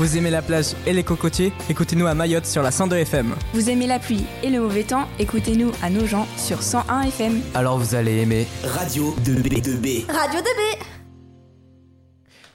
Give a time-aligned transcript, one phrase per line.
[0.00, 3.34] Vous aimez la plage et les cocotiers Écoutez-nous à Mayotte sur la 102 FM.
[3.52, 7.42] Vous aimez la pluie et le mauvais temps Écoutez-nous à Nogent sur 101 FM.
[7.52, 10.10] Alors vous allez aimer Radio 2B2B.
[10.10, 10.82] Radio 2B.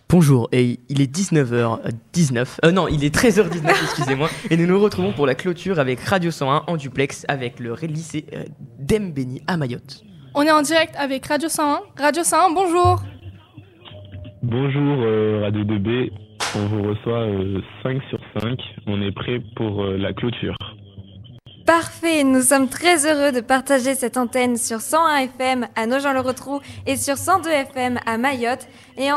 [0.10, 5.14] Bonjour, et il est 19h19, euh, non, il est 13h19, excusez-moi, et nous nous retrouvons
[5.14, 8.46] pour la clôture avec Radio 101 en duplex avec le lycée euh,
[8.80, 10.04] d'Embeni à Mayotte.
[10.34, 11.82] On est en direct avec Radio 101.
[11.96, 13.04] Radio 101, bonjour
[14.42, 16.25] Bonjour euh, Radio 2B,
[16.56, 17.28] on vous reçoit
[17.84, 20.58] 5 sur 5, on est prêt pour la clôture.
[21.66, 26.96] Parfait, nous sommes très heureux de partager cette antenne sur 101 FM à Nogent-le-Rotrou et
[26.96, 28.68] sur 102 FM à Mayotte
[29.00, 29.08] et,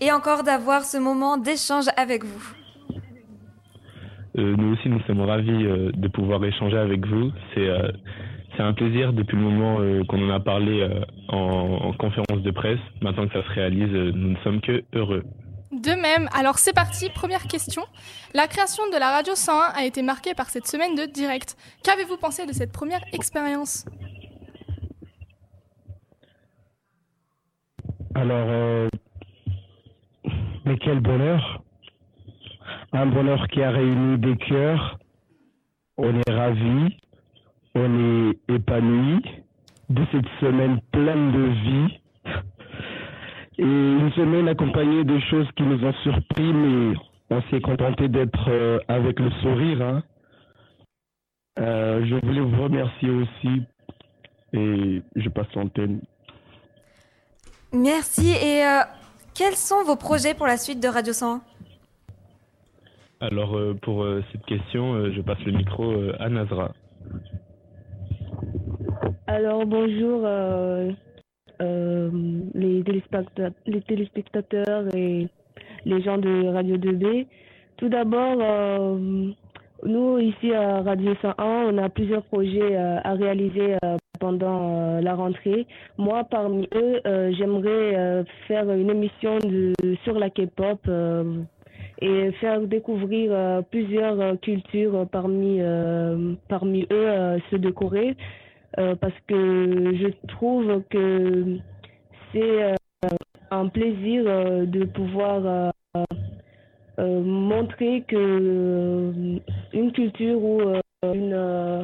[0.00, 2.54] et encore d'avoir ce moment d'échange avec vous.
[4.36, 7.30] Euh, nous aussi, nous sommes ravis euh, de pouvoir échanger avec vous.
[7.54, 7.92] C'est euh,
[8.58, 9.78] un plaisir depuis le moment
[10.08, 10.86] qu'on en a parlé
[11.28, 12.78] en, en, conférence de presse.
[13.00, 15.22] Maintenant que ça se réalise, nous ne sommes que heureux.
[15.82, 17.82] De même, alors c'est parti, première question.
[18.34, 21.56] La création de la radio 101 a été marquée par cette semaine de direct.
[21.82, 23.84] Qu'avez-vous pensé de cette première expérience
[28.14, 28.88] Alors, euh,
[30.64, 31.64] mais quel bonheur
[32.92, 35.00] Un bonheur qui a réuni des cœurs.
[35.96, 36.96] On est ravis,
[37.74, 39.20] on est épanouis
[39.88, 42.01] de cette semaine pleine de vie
[43.58, 46.94] et une semaine accompagnée de choses qui nous ont surpris, mais
[47.30, 49.82] on s'est contenté d'être euh, avec le sourire.
[49.82, 50.02] Hein.
[51.58, 53.62] Euh, je voulais vous remercier aussi
[54.54, 56.00] et je passe l'antenne.
[57.72, 58.28] Merci.
[58.30, 58.80] Et euh,
[59.34, 61.40] quels sont vos projets pour la suite de Radio 100
[63.20, 66.72] Alors, pour cette question, je passe le micro à Nazra.
[69.26, 70.26] Alors, bonjour.
[71.62, 72.10] Euh,
[72.54, 75.28] les, téléspectateurs, et
[75.84, 77.26] les gens de Radio 2B.
[77.76, 79.30] Tout d'abord, euh,
[79.84, 83.76] nous, ici à Radio 101, on a plusieurs projets euh, à réaliser
[84.18, 85.66] pendant la rentrée.
[85.98, 87.00] Moi, parmi eux,
[87.36, 89.38] j'aimerais faire une émission
[90.04, 90.88] sur la K-pop
[92.00, 95.60] et faire découvrir plusieurs cultures parmi,
[96.48, 98.14] parmi eux, ceux de Corée.
[98.78, 101.58] Euh, parce que je trouve que
[102.32, 102.74] c'est euh,
[103.50, 105.72] un plaisir euh, de pouvoir
[106.98, 109.12] montrer que
[109.72, 110.60] une culture ou
[111.02, 111.80] une,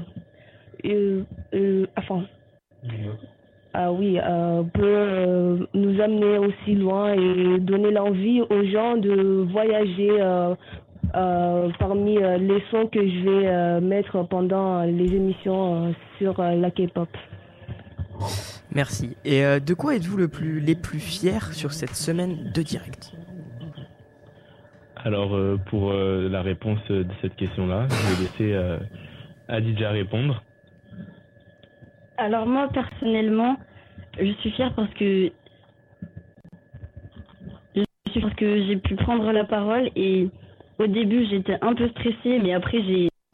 [1.97, 2.23] enfin
[3.75, 4.19] ah oui,
[4.75, 10.11] peut nous amener aussi loin et donner l'envie aux gens de voyager
[11.15, 16.71] euh, parmi euh, les sons que je vais euh, mettre pendant les émissions sur la
[16.71, 17.09] K-pop.
[18.75, 19.17] Merci.
[19.25, 23.13] Et de quoi êtes-vous le plus, les plus fiers sur cette semaine de direct?
[25.05, 28.79] Alors, pour la réponse de cette question-là, je vais laisser
[29.47, 30.43] Adidja répondre.
[32.19, 33.57] Alors moi, personnellement,
[34.21, 35.31] je suis fière parce que
[37.77, 40.29] je suis parce que j'ai pu prendre la parole et
[40.79, 42.79] au début, j'étais un peu stressée, mais après,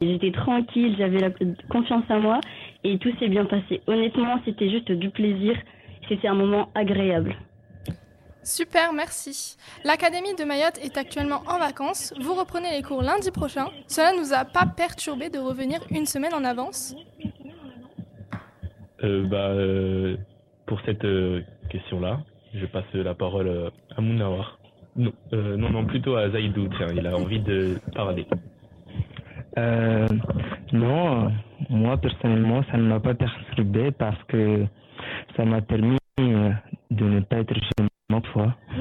[0.01, 1.29] j'étais tranquille, j'avais la
[1.69, 2.41] confiance en moi
[2.83, 3.81] et tout s'est bien passé.
[3.87, 5.55] Honnêtement, c'était juste du plaisir.
[6.07, 7.35] C'était un moment agréable.
[8.43, 9.57] Super, merci.
[9.83, 12.13] L'Académie de Mayotte est actuellement en vacances.
[12.21, 13.69] Vous reprenez les cours lundi prochain.
[13.87, 16.95] Cela ne nous a pas perturbé de revenir une semaine en avance?
[19.03, 20.15] Euh, bah, euh,
[20.67, 22.21] Pour cette euh, question-là,
[22.53, 24.59] je passe la parole à Mounawar.
[24.97, 28.25] Non, euh, non, non, plutôt à Zaidou, tiens, il a envie de parler.
[29.57, 30.07] Euh,
[30.71, 31.31] non,
[31.69, 34.65] moi personnellement, ça ne m'a pas perturbé parce que
[35.35, 36.51] ça m'a permis euh,
[36.91, 38.55] de ne pas être chez moi fois.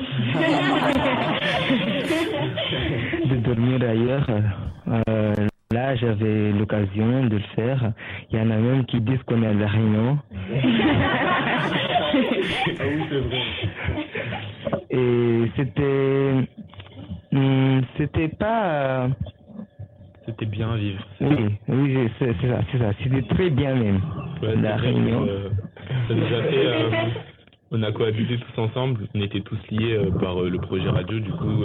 [3.25, 4.29] de dormir ailleurs.
[5.09, 5.35] Euh,
[5.73, 7.93] là, j'avais l'occasion de le faire.
[8.31, 10.19] Il y en a même qui disent qu'on est à La Réunion.
[10.33, 10.39] ah
[12.87, 13.43] oui, c'est vrai.
[14.91, 16.49] Et c'était.
[17.33, 19.09] Hmm, c'était pas.
[20.27, 21.05] C'était bien vivre.
[21.21, 21.37] Oui,
[21.69, 22.93] oui c'est ça, c'est ça.
[23.03, 24.01] C'était très bien même.
[24.43, 25.27] la réunion.
[25.29, 25.49] Euh,
[26.09, 26.67] ça nous a fait.
[26.67, 26.91] Euh,
[27.73, 29.07] on a cohabité tous ensemble.
[29.15, 31.19] On était tous liés euh, par le projet radio.
[31.19, 31.65] Du coup,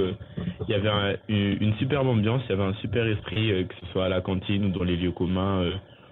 [0.68, 4.06] il y avait une superbe ambiance, il y avait un super esprit, que ce soit
[4.06, 5.63] à la cantine ou dans les lieux communs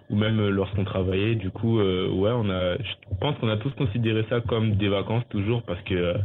[0.09, 1.35] ou même lorsqu'on travaillait.
[1.35, 5.27] Du coup, ouais, on a, je pense qu'on a tous considéré ça comme des vacances
[5.29, 6.15] toujours parce que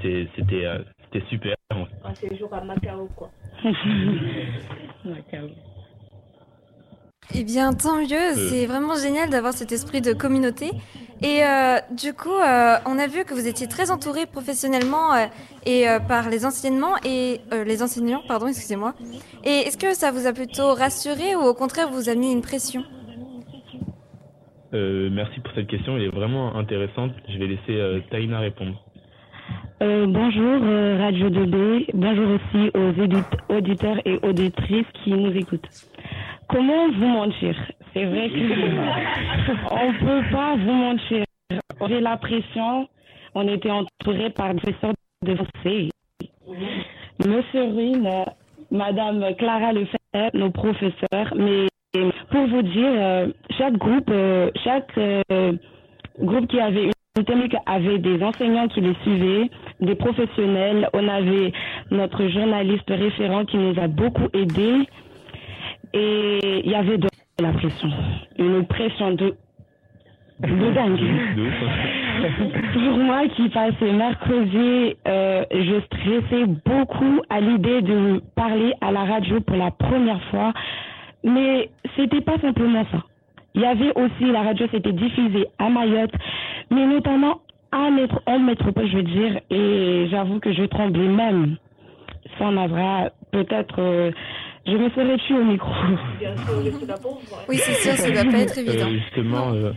[0.00, 1.54] c'était euh, c'était super.
[2.04, 3.30] Un séjour à Macao, quoi.
[5.04, 5.48] Macao.
[7.34, 8.48] Eh bien, tant mieux, euh.
[8.48, 10.70] c'est vraiment génial d'avoir cet esprit de communauté.
[11.22, 15.26] Et euh, du coup, euh, on a vu que vous étiez très entouré professionnellement euh,
[15.64, 18.94] et euh, par les enseignements et euh, les enseignants, pardon, excusez-moi.
[19.44, 22.42] Et est-ce que ça vous a plutôt rassuré ou au contraire vous a mis une
[22.42, 22.82] pression?
[24.74, 27.12] Euh, merci pour cette question, elle est vraiment intéressante.
[27.28, 28.82] Je vais laisser euh, Taïna répondre.
[29.82, 35.68] Euh, bonjour euh, Radio 2B, bonjour aussi aux auditeurs et auditrices qui nous écoutent.
[36.48, 37.56] Comment vous mentir?
[37.92, 41.24] C'est vrai qu'on peut pas vous mentir.
[41.88, 42.88] J'ai la pression,
[43.34, 44.92] on était entouré par des professeurs
[45.24, 45.88] de français.
[47.26, 48.08] Monsieur Ruine,
[48.70, 51.66] Madame Clara Lefebvre, nos professeurs, mais
[52.30, 53.26] pour vous dire, euh,
[53.58, 54.12] chaque groupe,
[54.62, 54.96] chaque
[56.20, 59.50] groupe qui avait une technique avait des enseignants qui les suivaient,
[59.80, 60.88] des professionnels.
[60.94, 61.52] On avait
[61.90, 64.88] notre journaliste référent qui nous a beaucoup aidés.
[65.92, 67.08] Et il y avait de
[67.40, 67.90] la pression.
[68.38, 69.34] Une pression de,
[70.40, 71.00] de dingue.
[72.72, 79.04] Pour moi qui passais mercredi, euh, je stressais beaucoup à l'idée de parler à la
[79.04, 80.54] radio pour la première fois.
[81.24, 83.02] Mais c'était pas simplement ça.
[83.54, 86.14] Il y avait aussi, la radio s'était diffusée à Mayotte,
[86.72, 87.40] mais notamment
[87.72, 91.56] à métro, en métropole, je veux dire, et j'avoue que je tremblais même.
[92.38, 94.10] Ça m'aura peut-être, euh,
[94.66, 95.70] je me serais tuée au micro.
[97.48, 98.86] Oui, c'est sûr, ça doit pas être évident.
[98.86, 99.72] Euh, justement, euh,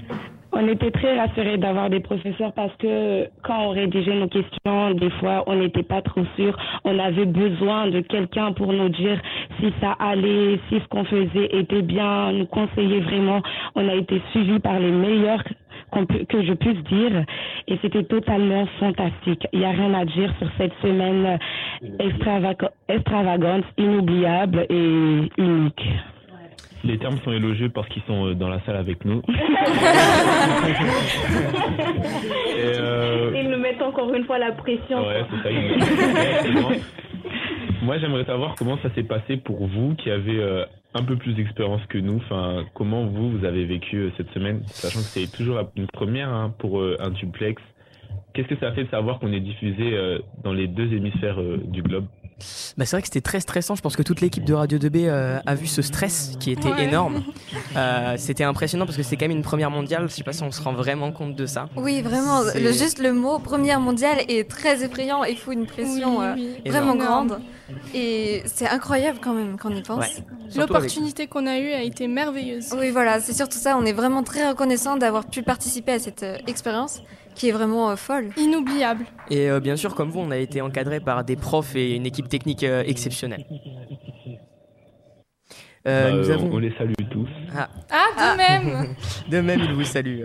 [0.51, 5.09] On était très rassurés d'avoir des professeurs parce que quand on rédigeait nos questions, des
[5.19, 6.55] fois, on n'était pas trop sûr.
[6.83, 9.19] On avait besoin de quelqu'un pour nous dire
[9.59, 13.41] si ça allait, si ce qu'on faisait était bien, nous conseiller vraiment.
[13.75, 15.43] On a été suivis par les meilleurs
[15.95, 17.23] qu'on peut- que je puisse dire
[17.69, 19.47] et c'était totalement fantastique.
[19.53, 21.39] Il n'y a rien à dire sur cette semaine
[21.99, 25.87] extravaga- extravagante, inoubliable et unique.
[26.85, 29.21] Les termes sont élogieux parce qu'ils sont euh, dans la salle avec nous.
[32.55, 35.05] Et, euh, Ils nous mettent encore une fois la pression.
[35.05, 35.51] Ouais, c'est ça.
[35.51, 36.69] exactement.
[37.81, 41.33] Moi, j'aimerais savoir comment ça s'est passé pour vous qui avez euh, un peu plus
[41.33, 42.17] d'expérience que nous.
[42.17, 46.29] Enfin, comment vous, vous avez vécu euh, cette semaine, sachant que c'est toujours une première
[46.29, 47.61] hein, pour un duplex.
[48.33, 49.97] Qu'est-ce que ça fait de savoir qu'on est diffusé
[50.43, 52.05] dans les deux hémisphères du globe?
[52.77, 53.75] Bah, c'est vrai que c'était très stressant.
[53.75, 56.69] Je pense que toute l'équipe de Radio 2B euh, a vu ce stress qui était
[56.71, 56.83] Ouais.
[56.85, 57.23] énorme.
[57.77, 60.07] Euh, c'était impressionnant parce que c'est quand même une première mondiale.
[60.09, 61.67] Je sais pas si on se rend vraiment compte de ça.
[61.75, 66.19] Oui, vraiment, le, juste le mot première mondiale est très effrayant et fout une pression
[66.19, 66.69] Oui, euh, oui.
[66.69, 67.27] vraiment Énorme.
[67.27, 67.39] grande.
[67.93, 69.99] Et c'est incroyable quand même quand on y pense.
[69.99, 70.05] Ouais.
[70.07, 72.73] Surtout avec- L'opportunité qu'on a eue a été merveilleuse.
[72.79, 73.77] Oui, voilà, c'est surtout ça.
[73.77, 77.01] On est vraiment très reconnaissant d'avoir pu participer à cette euh, expérience
[77.35, 78.29] qui est vraiment euh, folle.
[78.37, 79.05] Inoubliable.
[79.29, 82.05] Et euh, bien sûr, comme vous, on a été encadré par des profs et une
[82.05, 83.45] équipe technique euh, exceptionnelle.
[85.87, 86.51] Euh, Bah, nous euh, avons...
[86.53, 87.27] On les salue tous.
[87.55, 88.95] Ah, Ah, de même
[89.29, 90.21] de même, il vous salue.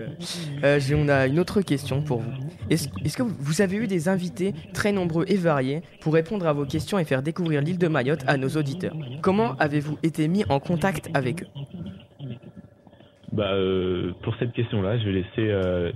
[0.63, 2.31] Euh, j'ai- on a une autre question pour vous.
[2.71, 6.65] Est-ce que vous avez eu des invités très nombreux et variés pour répondre à vos
[6.65, 8.95] questions et faire découvrir l'île de Mayotte à nos auditeurs?
[9.21, 11.47] Comment avez-vous été mis en contact avec eux?
[13.31, 15.91] Bah, euh, pour cette question-là, je vais laisser euh,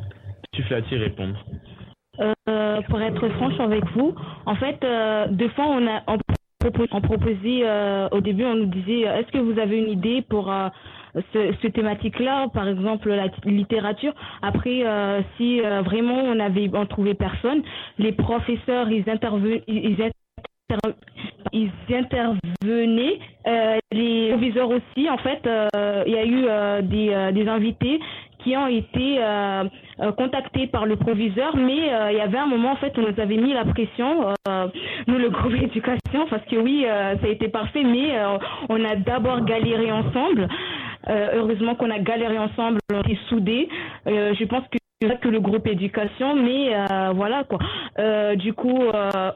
[0.55, 1.37] Tuflati répondre?
[2.47, 4.15] Euh, pour être franche avec vous,
[4.45, 6.17] en fait, euh, deux fois, on a on,
[6.63, 9.91] propo- on proposait, euh, au début, on nous disait, euh, est-ce que vous avez une
[9.91, 10.53] idée pour
[11.33, 14.13] ce, ce thématique-là, par exemple la littérature?
[14.41, 14.83] Après,
[15.35, 17.61] si vraiment on avait, on trouvait personne,
[17.99, 19.63] les professeurs, ils intervenaient,
[23.91, 25.09] les proviseurs aussi.
[25.09, 25.41] En fait,
[26.05, 27.99] il y a eu des invités
[28.45, 29.63] qui ont été euh,
[29.99, 33.01] euh, contactés par le proviseur, mais euh, il y avait un moment en fait on
[33.01, 34.33] nous avait mis la pression,
[35.07, 38.13] nous le groupe éducation, parce que oui, ça a été parfait, mais
[38.69, 40.47] on a d'abord galéré ensemble.
[41.07, 43.67] Heureusement qu'on a galéré ensemble, on était soudés.
[44.05, 44.77] Je pense que
[45.21, 46.73] que le groupe éducation, mais
[47.13, 47.59] voilà quoi.
[48.35, 48.79] Du coup,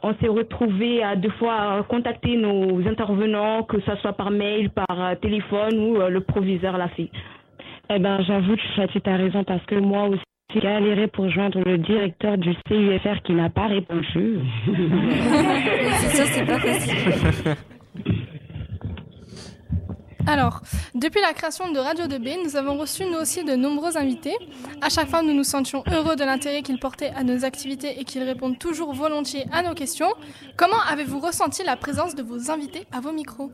[0.04, 5.20] on s'est retrouvés à deux fois contacter nos intervenants, que ce soit par mail, par
[5.22, 7.10] téléphone ou le proviseur l'a fait.
[7.92, 10.22] Eh ben, j'avoue, tu as raison parce que moi aussi,
[10.54, 14.40] j'ai galéré pour joindre le directeur du CUFR qui n'a pas répondu.
[16.00, 17.56] c'est sûr, c'est pas facile.
[20.28, 20.62] Alors,
[20.94, 24.36] depuis la création de Radio 2B, nous avons reçu nous aussi de nombreux invités.
[24.82, 28.04] À chaque fois, nous nous sentions heureux de l'intérêt qu'ils portaient à nos activités et
[28.04, 30.14] qu'ils répondent toujours volontiers à nos questions.
[30.56, 33.52] Comment avez-vous ressenti la présence de vos invités à vos micros?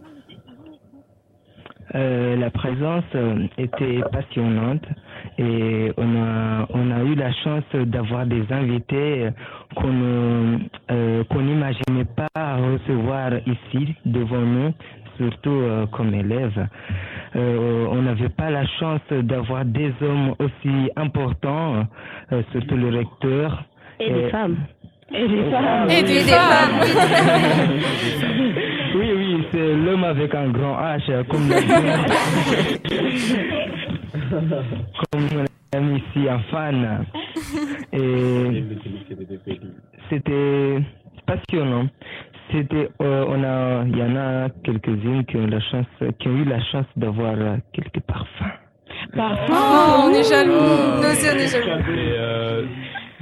[1.95, 4.83] Euh, la présence euh, était passionnante
[5.37, 9.31] et on a, on a eu la chance d'avoir des invités euh,
[9.75, 10.59] qu'on
[10.91, 14.73] euh, n'imaginait pas recevoir ici devant nous,
[15.17, 16.67] surtout euh, comme élèves.
[17.37, 21.85] euh, on n'avait pas la chance d'avoir des hommes aussi importants,
[22.33, 23.63] euh, surtout le recteur.
[24.01, 24.57] Et des femmes.
[25.13, 25.89] Et des femmes.
[25.89, 26.81] Et des femmes.
[28.97, 29.14] Oui, oui,
[29.51, 31.49] c'est l'homme avec un grand H, euh, comme
[35.11, 35.45] comme on
[35.77, 37.05] aime ici un fan.
[37.93, 38.63] Et
[40.09, 40.81] c'était
[41.25, 41.87] passionnant.
[42.51, 45.87] C'était, euh, on a, il y en a quelques-unes qui ont la chance,
[46.19, 48.53] qui ont eu la chance d'avoir euh, quelques parfums.
[49.17, 50.51] Oh, on est jaloux.
[50.51, 51.79] Nous aussi, on est jaloux.
[51.91, 52.65] Et, euh,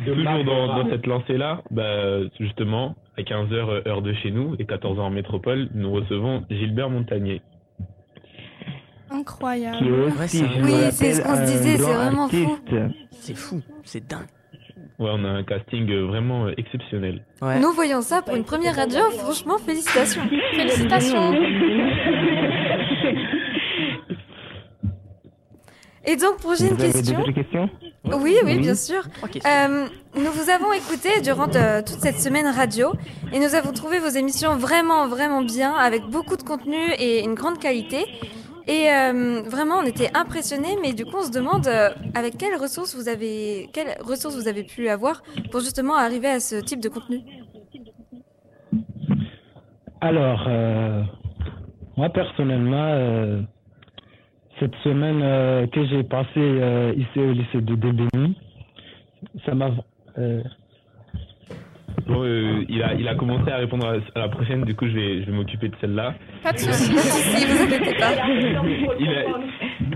[0.04, 5.00] toujours dans, dans cette lancée-là, bah, justement, à 15h heure de chez nous et 14h
[5.00, 7.42] en métropole, nous recevons Gilbert Montagnier.
[7.78, 9.78] Qui est Incroyable.
[10.24, 12.58] aussi, me Oui, c'est ce qu'on se disait, c'est vraiment fou.
[13.12, 14.28] C'est fou, c'est dingue.
[15.00, 17.24] Ouais, on a un casting vraiment exceptionnel.
[17.42, 17.60] Ouais.
[17.60, 20.22] Nous voyons ça pour une première radio, franchement, félicitations.
[20.56, 21.34] Félicitations.
[26.06, 27.24] Et donc, prochaine Vous avez question.
[27.34, 27.70] questions?
[28.16, 29.04] Oui, oui, bien sûr.
[29.46, 32.94] Euh, nous vous avons écouté durant euh, toute cette semaine radio
[33.32, 37.34] et nous avons trouvé vos émissions vraiment, vraiment bien, avec beaucoup de contenu et une
[37.34, 38.06] grande qualité.
[38.68, 42.56] Et euh, vraiment, on était impressionnés, mais du coup, on se demande euh, avec quelles
[42.56, 46.80] ressources vous avez, quelles ressources vous avez pu avoir pour justement arriver à ce type
[46.80, 47.20] de contenu?
[50.00, 51.02] Alors, euh,
[51.98, 53.42] moi personnellement, euh,
[54.64, 58.36] cette semaine euh, que j'ai passée euh, ici au lycée de Débéni,
[59.46, 59.72] ça m'a...
[60.18, 60.42] euh,
[62.08, 64.86] Bon, euh, il, a, il a commencé à répondre à, à la prochaine, du coup
[64.88, 66.16] je vais, je vais m'occuper de celle-là.
[66.42, 66.98] Pas de soucis.
[66.98, 68.12] Si vous inquiétez pas.
[69.00, 69.26] Il est,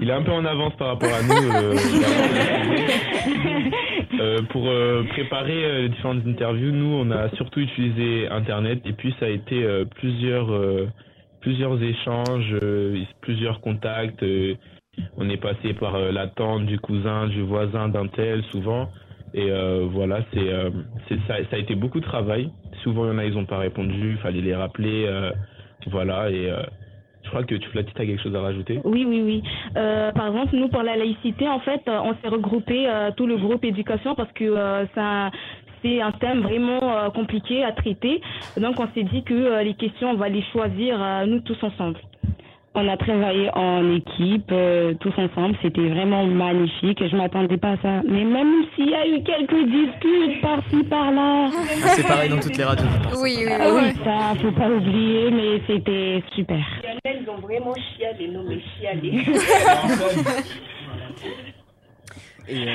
[0.01, 1.51] il est un peu en avance par rapport à nous.
[1.51, 1.75] euh,
[4.19, 8.93] euh, pour euh, préparer euh, les différentes interviews, nous on a surtout utilisé Internet et
[8.93, 10.87] puis ça a été euh, plusieurs, euh,
[11.47, 14.21] plusieurs échanges, euh, plusieurs contacts.
[14.21, 14.55] euh,
[15.15, 18.89] on est passé par euh, la tante du cousin, du voisin d'un tel souvent.
[19.33, 19.51] Et
[19.91, 20.49] voilà, c'est,
[21.27, 22.49] ça, a été beaucoup de travail.
[22.81, 25.05] Souvent, il y en a, ils n'ont pas répondu, il fallait les rappeler.
[25.91, 26.49] voilà, et
[27.23, 28.79] je crois que tu as quelque chose à rajouter?
[28.85, 29.43] Oui, oui, oui.
[29.73, 32.87] Par exemple, nous, pour la laïcité, en fait, on s'est regroupé
[33.17, 35.29] tout le groupe éducation parce que euh, ça,
[35.87, 38.21] c'est un thème vraiment euh, compliqué à traiter.
[38.57, 41.57] Donc, on s'est dit que euh, les questions, on va les choisir euh, nous tous
[41.63, 41.97] ensemble.
[42.79, 45.55] On a travaillé en équipe, euh, tous ensemble.
[45.63, 47.01] C'était vraiment magnifique.
[47.09, 48.01] Je m'attendais pas à ça.
[48.07, 51.47] Mais même s'il y a eu quelques disputes par-ci, par-là.
[51.49, 52.85] Ah, c'est pareil dans toutes les radios.
[53.23, 53.81] Oui, oui, Ah oui.
[53.85, 56.63] oui, ça, faut pas oublier, mais c'était super.
[57.05, 59.23] Ils ont vraiment chialé, non mais chialé.
[62.49, 62.71] Et, euh,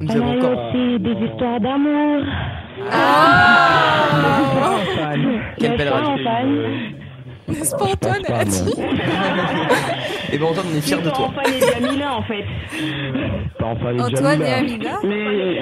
[0.00, 0.68] nous On avons a eu encore.
[0.74, 2.22] aussi des histoires d'amour.
[2.90, 4.08] Ah.
[5.58, 6.24] Quelle belle radio.
[7.46, 8.74] N'est-ce pas Antoine Elle a dit.
[10.32, 11.26] Et ben Antoine, on est fiers de toi.
[11.26, 12.44] Antoine et Jamila, en fait.
[13.62, 14.52] Antoine et.
[14.52, 14.98] Amina.
[15.04, 15.58] Mais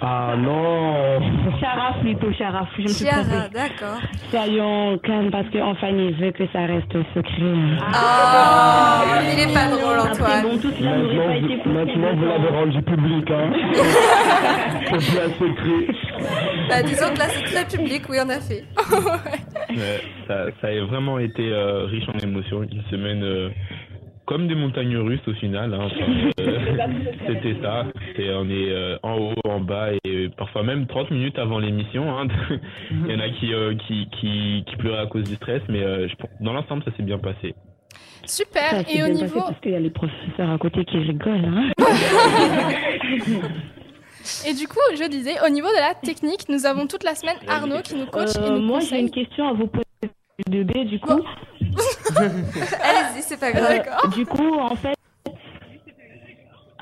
[0.00, 1.20] Ah non
[1.60, 2.68] Charaf plutôt, Charaf.
[2.76, 3.98] Je me suis Chiara, d'accord.
[4.30, 7.32] soyons calmes parce qu'enfin, il veut que ça reste secret.
[7.40, 10.42] Oh, il est pas drôle, Après, Antoine.
[10.42, 11.72] bon, tout cela n'aurait Maintenant, pas été possible.
[11.74, 13.52] maintenant, vous l'avez rendu public, hein
[15.00, 15.94] C'est bien secret.
[16.68, 18.64] Bah, disons que là, c'est très public, oui, on a fait.
[19.70, 22.62] Ouais, ça, ça a vraiment été euh, riche en émotions.
[22.62, 23.48] Une semaine euh,
[24.26, 25.72] comme des montagnes russes au final.
[25.72, 25.78] hein.
[25.86, 26.76] Enfin, euh,
[27.26, 27.86] C'était ça.
[28.18, 32.18] On est euh, en haut, en bas et parfois même 30 minutes avant l'émission.
[32.18, 32.26] hein.
[32.90, 35.82] Il y en a qui, euh, qui, qui, qui pleuraient à cause du stress, mais
[35.82, 36.14] euh, je
[36.44, 37.54] dans l'ensemble, ça s'est bien passé.
[38.24, 38.70] Super.
[38.70, 39.40] Ça Et au bien niveau.
[39.40, 41.44] parce qu'il y a les professeurs à côté qui rigolent.
[41.44, 41.70] Hein
[44.48, 47.36] Et du coup, je disais, au niveau de la technique, nous avons toute la semaine
[47.48, 49.84] Arnaud qui nous coach et nous moi, j'ai une question à vous poser
[50.48, 51.20] de B, du coup.
[52.82, 53.82] Allez-y, c'est pas grave.
[54.04, 54.94] Euh, du coup, en fait,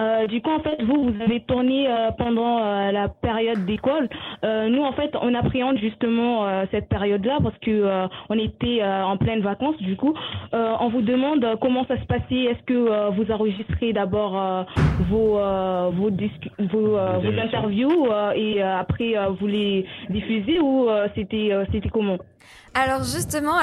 [0.01, 4.09] euh, du coup, en fait, vous, vous avez tourné euh, pendant euh, la période d'école.
[4.45, 8.83] Euh, nous, en fait, on appréhende justement euh, cette période-là parce que euh, on était
[8.83, 9.77] euh, en pleine vacances.
[9.79, 10.13] Du coup,
[10.53, 12.43] Euh, on vous demande euh, comment ça se passait.
[12.51, 14.63] Est-ce que euh, vous enregistrez d'abord euh,
[15.11, 20.89] vos euh, vos, vos, euh, interviews euh, et euh, après euh, vous les diffusez ou
[20.89, 22.19] euh, c'était euh, c'était comment?
[22.75, 23.59] Alors justement,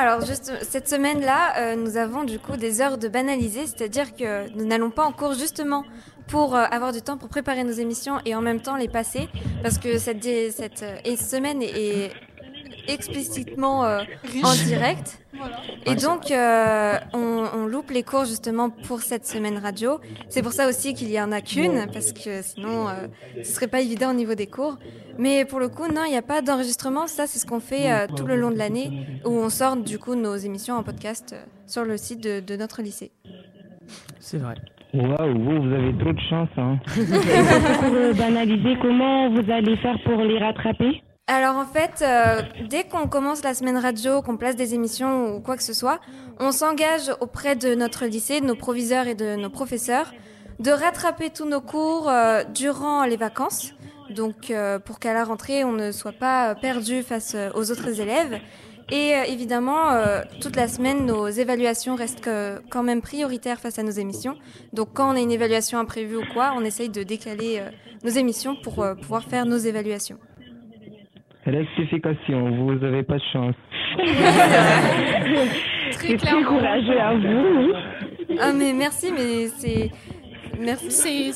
[0.62, 4.90] cette semaine-là, euh, nous avons du coup des heures de banaliser, c'est-à-dire que nous n'allons
[4.90, 5.84] pas en cours justement
[6.28, 9.28] pour euh, avoir du temps pour préparer nos émissions et en même temps les passer,
[9.64, 12.14] parce que cette, euh, semaine est
[12.88, 14.02] explicitement euh,
[14.44, 15.20] en direct.
[15.86, 20.00] Et donc, euh, on, on loupe les cours justement pour cette semaine radio.
[20.30, 23.08] C'est pour ça aussi qu'il y en a qu'une, parce que sinon, euh,
[23.38, 24.78] ce serait pas évident au niveau des cours.
[25.18, 27.08] Mais pour le coup, non, il n'y a pas d'enregistrement.
[27.08, 28.92] Ça, c'est ce qu'on fait euh, tout le long de l'année,
[29.26, 32.56] où on sort du coup nos émissions en podcast euh, sur le site de, de
[32.56, 33.12] notre lycée.
[34.20, 34.56] C'est vrai.
[34.94, 36.50] Waouh, vous, vous avez trop de chance.
[36.58, 36.78] Hein.
[36.86, 41.02] pour euh, banaliser, comment vous allez faire pour les rattraper?
[41.34, 45.40] Alors en fait, euh, dès qu'on commence la semaine radio, qu'on place des émissions ou
[45.40, 46.02] quoi que ce soit,
[46.42, 50.12] on s'engage auprès de notre lycée, de nos proviseurs et de nos professeurs,
[50.60, 53.74] de rattraper tous nos cours euh, durant les vacances.
[54.10, 58.42] Donc euh, pour qu'à la rentrée, on ne soit pas perdu face aux autres élèves.
[58.90, 59.86] Et évidemment,
[60.42, 62.30] toute la semaine, nos évaluations restent
[62.70, 64.36] quand même prioritaires face à nos émissions.
[64.74, 67.62] Donc quand on a une évaluation imprévue ou quoi, on essaye de décaler
[68.04, 70.18] nos émissions pour pouvoir faire nos évaluations.
[71.46, 73.56] Rectification, vous n'avez pas de chance.
[75.92, 77.74] Très très courageux à vous.
[78.40, 79.90] Ah mais merci, mais c'est...
[80.60, 81.32] Merci.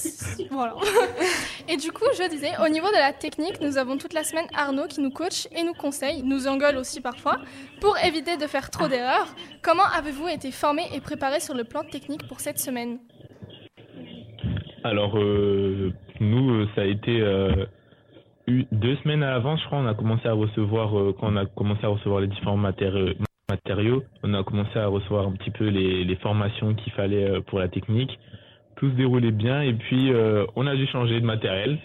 [0.51, 0.75] Voilà.
[1.69, 4.45] Et du coup, je disais, au niveau de la technique, nous avons toute la semaine
[4.55, 7.37] Arnaud qui nous coach et nous conseille, nous engueule aussi parfois,
[7.81, 9.33] pour éviter de faire trop d'erreurs.
[9.63, 12.99] Comment avez-vous été formé et préparé sur le plan technique pour cette semaine?
[14.83, 17.65] Alors, euh, nous, euh, ça a été euh, eu-
[18.47, 21.45] deux semaines à l'avance, je crois, on a commencé à recevoir, euh, quand on a
[21.45, 23.17] commencé à recevoir les différents matéri-
[23.49, 27.41] matériaux, on a commencé à recevoir un petit peu les, les formations qu'il fallait euh,
[27.41, 28.19] pour la technique.
[28.77, 31.77] Tout se déroulait bien et puis euh, on a dû changer de matériel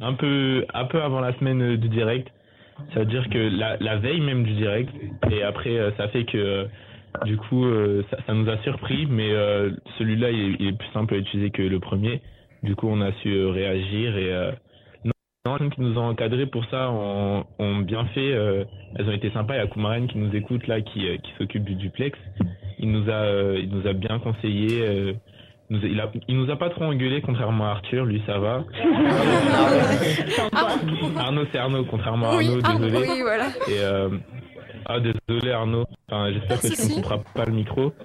[0.00, 2.28] un peu, un peu avant la semaine du direct.
[2.94, 4.90] Ça veut dire que la, la veille même du direct
[5.30, 6.64] et après euh, ça fait que euh,
[7.24, 7.64] du coup
[8.10, 11.50] ça, ça nous a surpris mais euh, celui-là il, il est plus simple à utiliser
[11.50, 12.20] que le premier.
[12.62, 14.52] Du coup on a su réagir et euh,
[15.04, 18.32] non, les personnes qui nous ont encadrés pour ça ont, ont bien fait.
[18.32, 18.64] euh,
[18.96, 19.54] elles ont été sympas.
[19.54, 22.18] Il y a Koumarène qui nous écoute là, qui, euh, qui s'occupe du duplex.
[22.78, 24.82] Il nous a, euh, il nous a bien conseillé.
[24.86, 25.12] euh,
[25.70, 28.04] nous il, a, il nous a pas trop engueulé, contrairement à Arthur.
[28.06, 28.64] Lui, ça va.
[31.18, 32.60] Arnaud, c'est Arnaud, contrairement à Oui, Arnaud.
[32.64, 33.06] Arnaud, désolé.
[33.10, 33.46] oui, voilà.
[33.68, 33.78] Et
[34.86, 35.84] ah désolé Arnaud.
[36.10, 37.92] Enfin, j'espère que tu ne couperas pas le micro.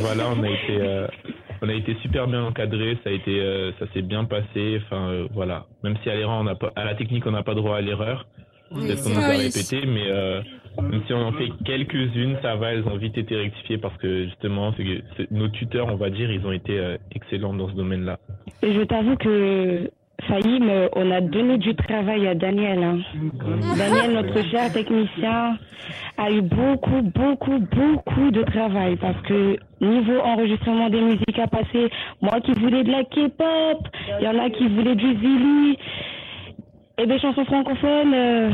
[0.00, 1.06] Voilà, on a été,
[1.62, 2.96] on a été super bien encadré.
[3.04, 4.80] Ça a été, euh, ça s'est bien passé.
[4.84, 5.66] Enfin, euh, voilà.
[5.82, 7.80] Même si à l'erreur, on n'a pas, à la technique, on n'a pas droit à
[7.80, 8.26] l'erreur.
[8.70, 10.42] Oui, Peut-être qu'on nous a répété, mais euh,
[10.82, 12.72] même si on en fait quelques-unes, ça va.
[12.74, 16.10] Elles ont vite été rectifiées parce que justement, c'est que c'est- nos tuteurs, on va
[16.10, 18.18] dire, ils ont été euh, excellents dans ce domaine-là.
[18.62, 19.90] Et je t'avoue que
[20.26, 22.82] Faïm, euh, on a donné du travail à Daniel.
[22.82, 22.98] hein.
[23.76, 25.56] Daniel, notre cher technicien,
[26.16, 31.88] a eu beaucoup, beaucoup, beaucoup de travail parce que niveau enregistrement des musiques à passer,
[32.20, 33.88] moi qui voulais de la K-pop,
[34.20, 35.78] il y en a qui voulaient du Zili,
[36.98, 38.50] et des chansons francophones, euh,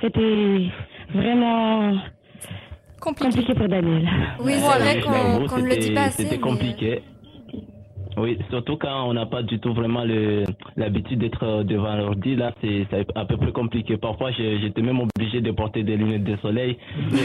[0.00, 0.66] c'était
[1.14, 1.92] vraiment
[3.00, 4.08] compliqué pour Daniel.
[4.40, 6.24] Oui, c'est vrai qu'on ne le dit pas assez.
[6.24, 7.02] C'était mais- compliqué.
[8.18, 10.44] Oui, surtout quand on n'a pas du tout vraiment le-
[10.76, 13.96] l'habitude d'être euh, devant l'ordi, là, c'est un peu plus compliqué.
[13.96, 16.76] Parfois, j'étais même obligé de porter des lunettes de soleil.
[17.10, 17.16] de,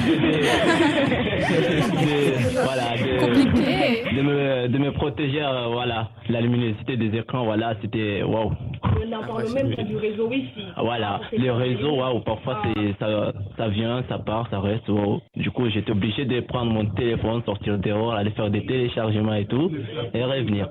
[2.63, 8.23] voilà, de, de me, de me protéger, euh, voilà, la luminosité des écrans, voilà, c'était
[8.23, 8.51] waouh.
[8.83, 10.61] On en parle même pas du réseau Wi-Fi.
[10.77, 14.87] Voilà, le réseau, waouh, parfois c'est ça, ça vient, ça part, ça reste.
[14.89, 15.21] waouh.
[15.35, 19.45] Du coup, j'étais obligé de prendre mon téléphone, sortir dehors, aller faire des téléchargements et
[19.45, 19.71] tout,
[20.13, 20.69] et revenir.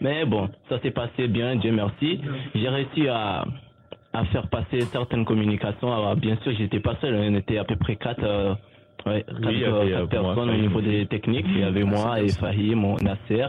[0.00, 2.20] Mais bon, ça s'est passé bien, Dieu merci.
[2.54, 3.44] J'ai réussi à,
[4.12, 5.92] à faire passer certaines communications.
[5.92, 8.54] Alors, bien sûr, j'étais pas seul, on était à peu près quatre, euh,
[9.06, 11.46] ouais, quatre, avait, euh, euh, moi, personnes au niveau des techniques.
[11.48, 13.46] Il y avait moi et Fahim, mon Nasser.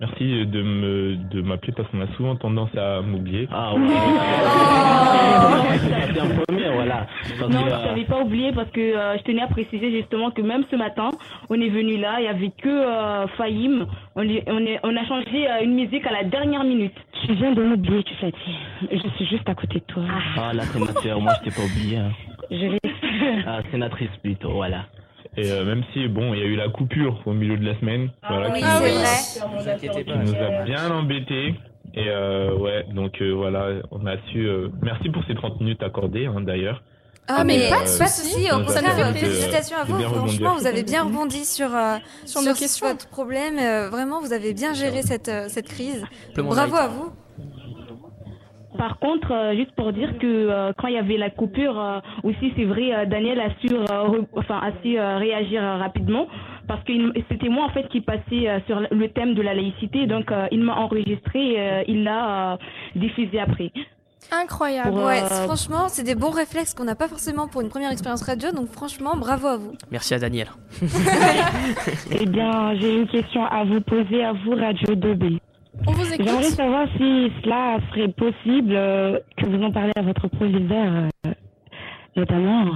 [0.00, 3.48] Merci de me de m'appeler parce qu'on a souvent tendance à m'oublier.
[3.50, 3.80] Ah ouais.
[5.78, 7.06] C'est un premier, voilà.
[7.38, 9.90] Parce Non, que, je euh, t'avais pas oublié parce que euh, je tenais à préciser
[9.90, 11.10] justement que même ce matin,
[11.50, 13.86] on est venu là, il y avait que euh, Fahim.
[14.16, 16.94] On, est- on, est- on a changé euh, une musique à la dernière minute.
[17.26, 18.32] Tu viens de m'oublier, tu sais.
[18.90, 20.02] Je suis juste à côté de toi.
[20.38, 21.96] Ah, la sénateur, moi je t'ai pas oublié.
[21.98, 22.12] hein.
[22.50, 22.78] Je l'ai.
[23.46, 24.84] Ah, sénatrice plutôt, voilà.
[25.36, 27.74] Et euh, même si bon, il y a eu la coupure au milieu de la
[27.80, 29.76] semaine, voilà, oui, qui, nous vrai.
[29.78, 31.54] qui nous a bien embêtés.
[31.96, 34.46] Et euh, ouais, donc euh, voilà, on a su.
[34.48, 36.82] euh, merci pour ces 30 minutes accordées, hein, d'ailleurs.
[37.28, 39.98] Ah mais Euh, pas de souci, au contraire, félicitations à vous.
[40.00, 41.70] Franchement, vous avez bien rebondi sur
[42.26, 42.88] Sur nos questions.
[42.88, 43.56] votre problème.
[43.90, 46.04] Vraiment, vous avez bien géré cette cette crise.
[46.36, 47.12] Bravo à vous.
[48.76, 52.00] Par contre, euh, juste pour dire que euh, quand il y avait la coupure, euh,
[52.24, 56.26] aussi c'est vrai, euh, Daniel a su, euh, enfin, a su euh, réagir euh, rapidement
[56.66, 56.92] parce que
[57.30, 60.46] c'était moi en fait qui passais euh, sur le thème de la laïcité, donc euh,
[60.50, 62.56] il m'a enregistré, et, euh, il l'a euh,
[62.96, 63.70] diffusé après.
[64.32, 64.90] Incroyable.
[64.90, 67.90] Pour, Ouais, euh, franchement, c'est des bons réflexes qu'on n'a pas forcément pour une première
[67.92, 69.72] expérience radio, donc franchement, bravo à vous.
[69.90, 70.48] Merci à Daniel.
[72.10, 75.38] Eh bien, j'ai une question à vous poser à vous, Radio 2B.
[75.86, 76.26] On vous écoute.
[76.26, 81.30] J'aimerais savoir si cela serait possible euh, que vous en parlez à votre proviseur, euh,
[82.16, 82.66] notamment,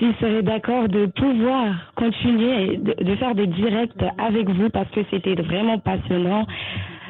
[0.00, 5.00] s'il serait d'accord de pouvoir continuer de, de faire des directs avec vous parce que
[5.10, 6.46] c'était vraiment passionnant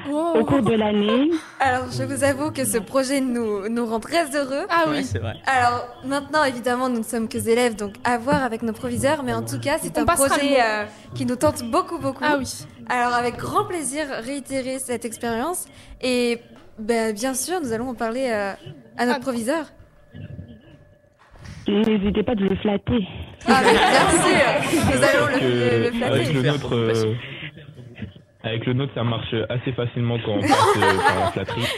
[0.09, 1.31] au cours de l'année.
[1.61, 4.66] Alors, je vous avoue que ce projet nous, nous rend très heureux.
[4.68, 5.35] Ah Ouais, c'est vrai.
[5.46, 9.33] Alors, maintenant, évidemment, nous ne sommes que élèves, donc à voir avec nos proviseurs, mais
[9.33, 12.24] en tout cas, c'est On un projet euh, qui nous tente beaucoup, beaucoup.
[12.24, 12.46] Ah oui.
[12.88, 15.66] Alors, avec grand plaisir, réitérer cette expérience.
[16.00, 16.40] Et
[16.79, 18.53] ben, bien sûr, nous allons en parler euh,
[18.96, 19.66] à notre proviseur.
[21.71, 23.07] N'hésitez pas de le flatter.
[23.47, 23.75] Ah, mais
[24.69, 26.15] sûr, nous allons le, le- le Que flatter.
[26.15, 27.15] avec le nôtre, euh,
[28.43, 31.69] avec le nôtre, ça marche assez facilement quand on passe euh, par la flatterie.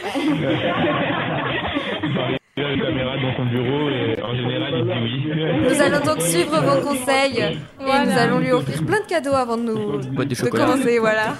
[2.55, 5.69] Il a la caméra dans son bureau et en général il dit oui.
[5.69, 8.05] Nous allons donc suivre vos conseils et Voilà.
[8.05, 10.99] nous allons lui offrir plein de cadeaux avant de nous boîte de commencer.
[10.99, 11.33] Voilà.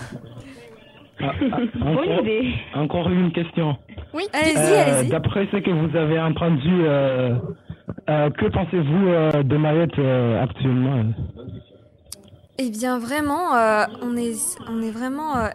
[1.22, 2.54] Ah, ah, encore, idée.
[2.74, 3.78] encore une question.
[4.14, 5.10] Oui, Allez-y, Euh, allez-y.
[5.10, 7.36] D'après ce que vous avez entendu, euh,
[8.10, 11.04] euh, que pensez-vous euh, de Mayotte euh, actuellement
[12.58, 14.36] Eh bien, vraiment, euh, on est,
[14.70, 15.50] on est vraiment euh,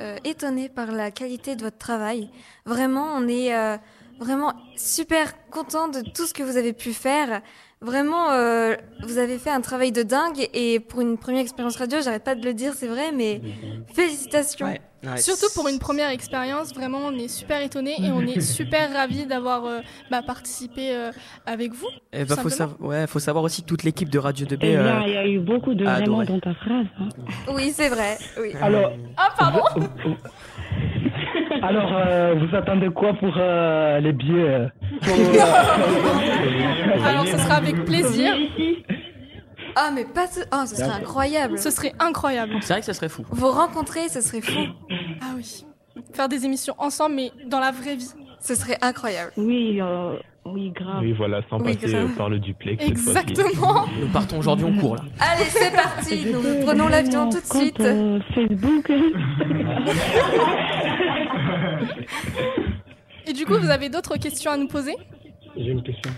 [0.00, 2.28] euh, étonné par la qualité de votre travail.
[2.66, 3.76] Vraiment, on est euh,
[4.18, 7.40] vraiment super content de tout ce que vous avez pu faire.
[7.80, 11.98] Vraiment, euh, vous avez fait un travail de dingue et pour une première expérience radio,
[12.00, 13.40] j'arrête pas de le dire, c'est vrai, mais
[13.92, 14.66] félicitations.
[14.66, 18.40] Ouais, ouais, Surtout pour une première expérience, vraiment on est super étonnés et on est
[18.58, 21.10] super ravis d'avoir euh, bah, participé euh,
[21.46, 21.88] avec vous.
[22.12, 24.58] Eh tout ben, faut, ouais, faut savoir aussi que toute l'équipe de Radio 2B.
[24.62, 26.26] Eh euh, il y a eu beaucoup de vraiment adoré.
[26.26, 26.86] dans ta phrase.
[27.00, 27.08] hein.
[27.54, 28.18] Oui, c'est vrai.
[28.40, 28.52] Oui.
[28.62, 29.62] Alors, Ah pardon
[31.62, 34.66] alors euh, vous attendez quoi pour euh, les billets euh,
[37.04, 38.34] Alors ce sera avec plaisir.
[39.76, 40.40] Ah, mais pas ce...
[40.52, 41.58] Oh, ce serait incroyable.
[41.58, 42.54] Ce serait incroyable.
[42.60, 43.24] C'est vrai que ça serait fou.
[43.30, 44.60] Vous rencontrer, ce serait fou.
[45.20, 45.64] Ah oui.
[46.14, 48.10] Faire des émissions ensemble mais dans la vraie vie.
[48.40, 49.30] Ce serait incroyable.
[49.36, 51.00] Oui, euh, oui, grave.
[51.02, 52.10] Oui, voilà, sans Oui, passer grave.
[52.10, 52.84] euh, par le duplex.
[52.84, 53.86] Exactement.
[54.00, 55.02] Nous partons aujourd'hui en cours là.
[55.20, 56.26] Allez, c'est parti.
[56.26, 57.78] Nous prenons l'avion tout de suite.
[57.80, 58.90] euh, Facebook.
[63.26, 64.96] Et du coup vous avez d'autres questions à nous poser?
[65.56, 66.10] J'ai une question.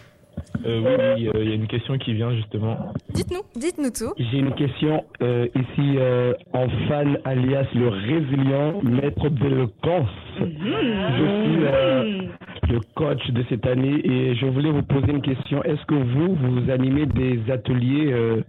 [0.66, 2.92] Euh, oui, oui, euh, il y a une question qui vient justement.
[3.10, 3.42] Dites-nous.
[3.60, 4.12] Dites-nous tout.
[4.16, 10.08] J'ai une question euh, ici euh, en fan alias le résilient maître d'éloquence.
[10.38, 12.22] Je suis euh,
[12.70, 15.62] le coach de cette année et je voulais vous poser une question.
[15.64, 18.42] Est-ce que vous, vous animez des ateliers euh,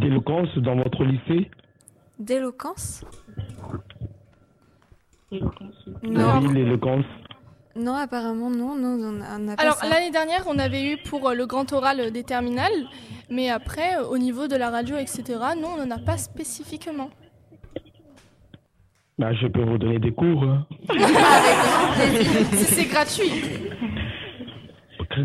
[0.00, 1.50] d'éloquence dans votre lycée?
[2.18, 3.04] D'éloquence
[5.30, 6.40] Non.
[6.42, 7.04] Oui, l'éloquence.
[7.76, 8.74] Non, apparemment, non.
[8.76, 12.10] non on n'a on Alors l'année dernière on avait eu pour euh, le grand oral
[12.10, 12.72] des terminales
[13.30, 15.22] mais après euh, au niveau de la radio etc.
[15.56, 17.10] non on n'en a pas spécifiquement.
[19.18, 20.42] Bah, je peux vous donner des cours.
[20.44, 20.66] hein.
[22.52, 23.30] si c'est gratuit.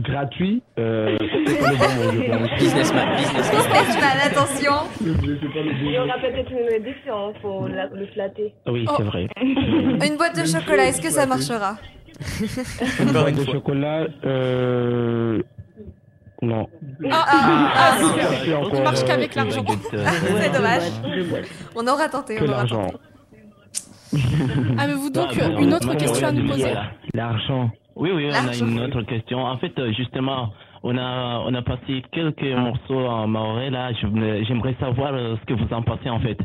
[0.04, 0.62] Gratuits.
[0.80, 3.16] Euh, Businessman, businessman.
[3.16, 4.74] Businessman, attention.
[5.02, 8.54] Il y aura peut-être une réduction pour la- le flatter.
[8.68, 9.28] Oui, c'est vrai.
[9.42, 11.78] Une boîte de chocolat, est-ce que ça marchera?
[13.00, 15.42] Une boîte de chocolat, euh...
[16.42, 16.68] Non.
[17.10, 19.64] Ah, ah, ah, encore, Il marche euh, qu'avec l'argent.
[19.94, 20.06] euh,
[20.42, 20.84] C'est dommage.
[21.76, 22.88] On aura tenté, Que on aura l'argent.
[22.88, 22.98] tenté.
[24.78, 26.74] Avez-vous Ah, donc Ah, bon, une on- autre on- question à nous poser.
[27.14, 27.72] L'argent.
[27.96, 29.40] Oui, oui, on a une autre question.
[29.44, 30.50] En fait, justement,
[30.84, 33.92] on a, on a passé quelques morceaux en maoré là.
[33.94, 36.38] J'aimerais savoir ce que vous en pensez en fait.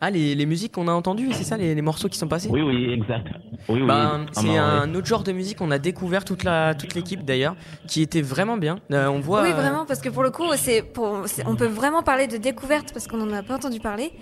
[0.00, 2.48] Ah, les, les musiques qu'on a entendues, c'est ça, les, les morceaux qui sont passés?
[2.50, 3.26] Oui, oui, exact.
[3.68, 3.86] Oui, oui.
[3.86, 4.58] Ben, en c'est maoré.
[4.58, 7.56] un autre genre de musique qu'on a découvert toute la toute l'équipe d'ailleurs,
[7.86, 8.78] qui était vraiment bien.
[8.92, 9.42] Euh, on voit.
[9.42, 12.36] Oui, vraiment, parce que pour le coup, c'est pour, c'est- on peut vraiment parler de
[12.36, 14.12] découverte parce qu'on n'en a pas entendu parler.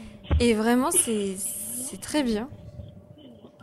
[0.41, 2.49] Et vraiment, c'est c'est très bien.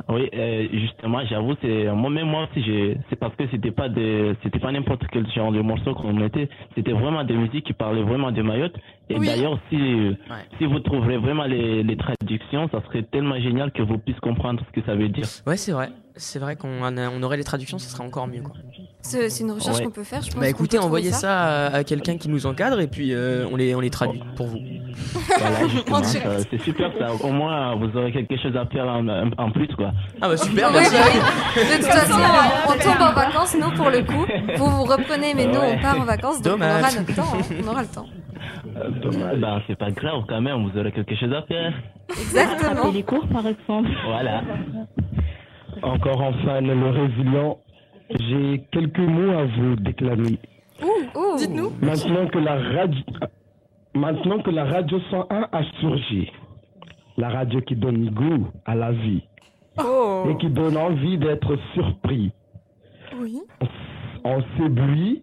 [0.10, 4.34] Oui, euh, justement, j'avoue, c'est moi-même moi aussi, j'ai- c'est parce que c'était pas des,
[4.44, 6.50] c'était pas n'importe quel genre de morceau qu'on mettait.
[6.76, 8.76] C'était vraiment des musiques qui parlaient vraiment de Mayotte.
[9.10, 9.26] Et Oui.
[9.26, 10.16] d'ailleurs, si
[10.58, 14.62] si vous trouverez vraiment les, les traductions, ça serait tellement génial que vous puissiez comprendre
[14.68, 15.26] ce que ça veut dire.
[15.46, 15.90] Ouais, c'est vrai.
[16.15, 18.41] C'est vrai qu'on on aurait les traductions, ce serait encore mieux.
[18.41, 18.54] Quoi.
[19.02, 19.86] C'est c'est une recherche Ouais.
[19.86, 20.39] qu'on peut faire, je pense.
[20.39, 21.17] Bah écoutez, envoyez ça.
[21.19, 24.21] ça à, à quelqu'un qui nous encadre et puis euh, on les on les traduit
[24.36, 24.60] pour vous.
[25.88, 26.19] Voilà, ça-
[26.50, 27.13] c'est super ça.
[27.26, 29.91] Au moins, vous aurez quelque chose à faire en, plus, quoi.
[30.21, 30.93] Ah bah super, merci.
[30.93, 31.62] bah oui.
[31.63, 32.19] De toute façon,
[32.67, 34.26] on tombe en vacances, nous, pour le coup.
[34.58, 35.76] Vous vous reprenez, mais nous, Ouais.
[35.78, 36.97] on part en vacances, donc on aura Dommage.
[37.00, 37.34] notre temps.
[37.38, 37.56] hein.
[37.63, 38.06] On aura le temps.
[39.39, 41.74] Ben, c'est pas grave quand même, vous aurez quelque chose à faire.
[42.10, 42.69] Exactement.
[42.69, 43.89] Rattraper les cours, par exemple.
[44.08, 44.41] Voilà.
[45.84, 47.58] Encore enfin, le résilient.
[48.20, 50.38] J'ai quelques mots à vous déclamer.
[50.84, 51.38] Ouh.
[51.38, 51.72] Dites-nous.
[51.82, 53.04] Maintenant que la radio,
[53.96, 56.30] maintenant que la radio 101 a surgi,
[57.17, 59.24] la radio qui donne goût à la vie
[59.82, 60.26] Oh.
[60.30, 62.32] et qui donne envie d'être surpris,
[63.17, 63.39] Oui.
[64.26, 65.22] on s'éblouit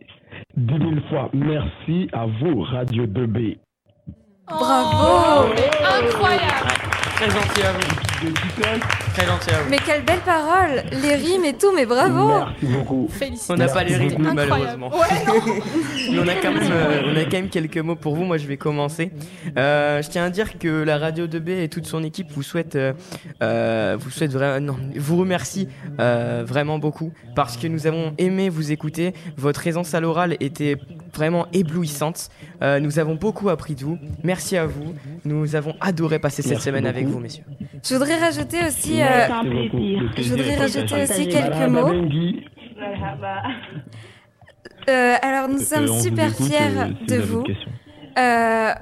[0.56, 3.58] dix mille fois merci à vous, Radio 2B.
[4.48, 6.87] Bravo Incroyable
[7.18, 8.32] Très gentil à vous.
[9.12, 9.70] Très gentil à vous.
[9.70, 12.28] Mais quelle belle parole Les rimes et tout, mais bravo
[12.62, 13.08] Merci beaucoup.
[13.48, 14.22] On n'a pas les beaucoup.
[14.22, 14.90] malheureusement.
[16.12, 18.22] Mais on a quand même, euh, on a quand même quelques mots pour vous.
[18.22, 19.10] Moi, je vais commencer.
[19.58, 22.76] Euh, je tiens à dire que la radio 2B et toute son équipe vous souhaite,
[22.76, 22.92] euh,
[23.42, 28.48] euh, vous souhaite vraiment, non, vous remercie euh, vraiment beaucoup parce que nous avons aimé
[28.48, 29.12] vous écouter.
[29.36, 30.76] Votre aisance à l'oral était
[31.14, 32.28] vraiment éblouissante.
[32.62, 33.98] Euh, nous avons beaucoup appris de vous.
[34.22, 34.94] Merci à vous.
[35.24, 37.07] Nous avons adoré passer cette Merci semaine avec beaucoup.
[37.08, 37.44] Vous, messieurs.
[37.82, 39.70] Je voudrais rajouter aussi, euh, C'est un plaisir.
[39.70, 40.22] beaucoup.
[40.22, 41.92] je voudrais rajouter aussi quelques mots.
[44.88, 47.44] Euh, alors nous sommes on vous super écoute, fiers euh, si de vous.
[48.18, 48.72] Euh,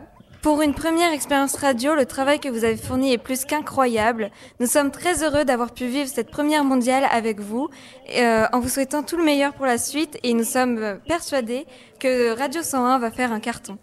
[0.43, 4.31] pour une première expérience radio, le travail que vous avez fourni est plus qu'incroyable.
[4.61, 7.69] Nous sommes très heureux d'avoir pu vivre cette première mondiale avec vous,
[8.17, 11.67] euh, en vous souhaitant tout le meilleur pour la suite et nous sommes euh, persuadés
[11.99, 13.77] que Radio 101 va faire un carton.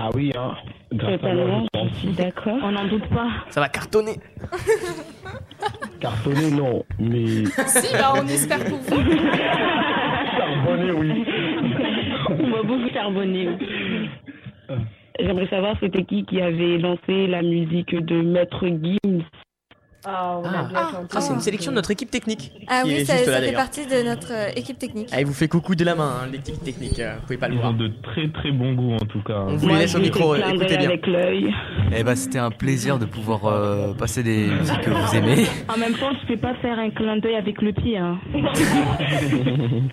[0.00, 0.54] Ah oui, hein.
[0.96, 1.66] Totalement,
[2.16, 2.58] d'accord.
[2.62, 3.30] On n'en doute pas.
[3.48, 4.20] Ça va cartonner.
[6.00, 7.44] Cartonné, non, mais.
[7.66, 9.02] Si, bah, on espère pour vous.
[10.36, 11.24] Charbonné, oui.
[12.28, 13.48] On va beaucoup charbonner.
[15.18, 19.24] J'aimerais savoir c'était qui qui avait lancé la musique de Maître Gims?
[20.04, 21.08] Ah, Ah, chanté.
[21.16, 22.52] ah, c'est une sélection de notre équipe technique.
[22.68, 25.08] Ah oui, ça, juste ça là, fait partie de notre euh, équipe technique.
[25.12, 27.00] Ah, il vous fait coucou de la main, hein, l'équipe technique.
[27.00, 27.72] euh, vous pouvez pas le Ils voir.
[27.72, 29.40] ont de très très bon goût en tout cas.
[29.48, 30.88] On vous les laisse au micro, écoutez bien.
[30.88, 31.52] avec l'œil.
[31.96, 35.46] Eh ben, c'était un plaisir de pouvoir euh, passer des musiques que vous aimez.
[35.68, 37.98] En même temps, tu peux pas faire un clin d'œil avec le pied.
[37.98, 38.18] Hein.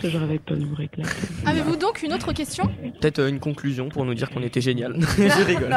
[0.00, 1.06] Toujours avec ton nouveau réclame.
[1.46, 2.66] Avez-vous donc une autre question?
[3.00, 4.96] Peut-être euh, une conclusion pour nous dire qu'on était génial.
[5.16, 5.74] Je rigole.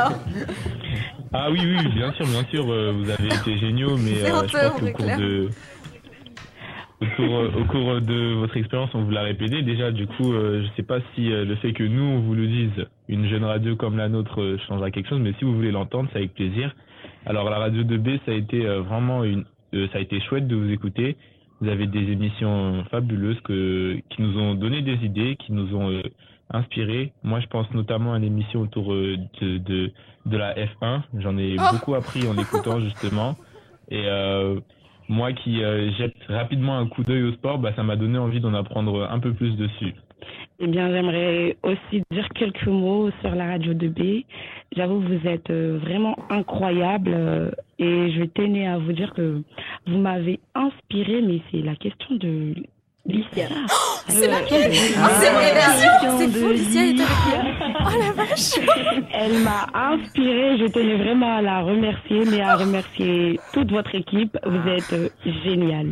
[1.33, 4.51] Ah oui, oui, bien sûr, bien sûr, euh, vous avez été géniaux, mais euh, je
[4.57, 5.49] pense qu'au cours de
[6.99, 9.91] au cours, au cours de votre expérience, on vous l'a répété déjà.
[9.91, 12.47] Du coup, euh, je sais pas si euh, le fait que nous on vous le
[12.47, 15.71] dise, une jeune radio comme la nôtre euh, changera quelque chose, mais si vous voulez
[15.71, 16.75] l'entendre, c'est avec plaisir.
[17.25, 20.47] Alors la radio 2B, ça a été euh, vraiment une, euh, ça a été chouette
[20.47, 21.17] de vous écouter.
[21.61, 25.89] Vous avez des émissions fabuleuses que, qui nous ont donné des idées, qui nous ont
[25.89, 26.01] euh,
[26.51, 27.13] inspiré.
[27.23, 29.91] Moi, je pense notamment à l'émission autour euh, de, de,
[30.25, 31.01] de la F1.
[31.17, 31.63] J'en ai Oh.
[31.73, 33.35] beaucoup appris en l'écoutant justement.
[33.89, 34.59] Et euh,
[35.09, 38.39] moi qui euh, jette rapidement un coup d'œil au sport, bah, ça m'a donné envie
[38.39, 39.93] d'en apprendre un peu plus dessus.
[40.59, 44.25] Eh bien, j'aimerais aussi dire quelques mots sur la radio 2B.
[44.75, 49.43] J'avoue, vous êtes euh, vraiment incroyable euh, et je tenais à vous dire que
[49.85, 52.55] vous m'avez inspiré, mais c'est la question de
[53.07, 53.47] Licia.
[54.09, 54.71] C'est la mienne.
[54.97, 55.99] Ah, c'est la Licia.
[55.99, 57.01] question C'est fou, Licia est avec.
[57.79, 58.59] Oh la vache
[59.13, 64.37] Elle m'a inspirée, je tenais vraiment à la remercier, mais à remercier toute votre équipe.
[64.45, 65.09] Vous êtes euh,
[65.43, 65.87] génial.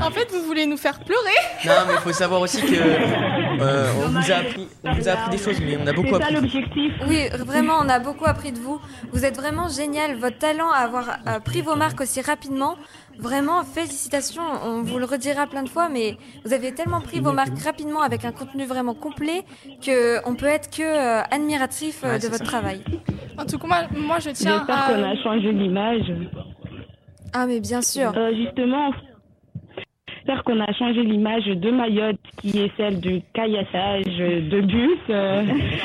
[0.00, 3.86] En fait, vous voulez nous faire pleurer Non, mais il faut savoir aussi que euh,
[4.04, 6.34] on vous a appris, on vous a appris des choses, mais on a beaucoup appris.
[6.34, 6.92] l'objectif.
[7.08, 8.80] Oui, vraiment, on a beaucoup appris de vous.
[9.12, 10.16] Vous êtes vraiment génial.
[10.16, 12.76] Votre talent à avoir euh, pris vos marques aussi rapidement,
[13.18, 14.42] vraiment, félicitations.
[14.64, 18.00] On vous le redira plein de fois, mais vous avez tellement pris vos marques rapidement
[18.02, 19.44] avec un contenu vraiment complet
[19.84, 22.44] que on peut être que euh, admiratif euh, Ouais, de votre ça.
[22.44, 22.82] travail.
[23.38, 24.92] En tout cas, moi, moi, je tiens J'espère à...
[24.92, 26.12] qu'on a changé l'image.
[27.32, 28.12] Ah, mais bien sûr.
[28.16, 28.92] Euh, justement,
[30.08, 35.42] j'espère qu'on a changé l'image de Mayotte, qui est celle du caillassage de bus, euh,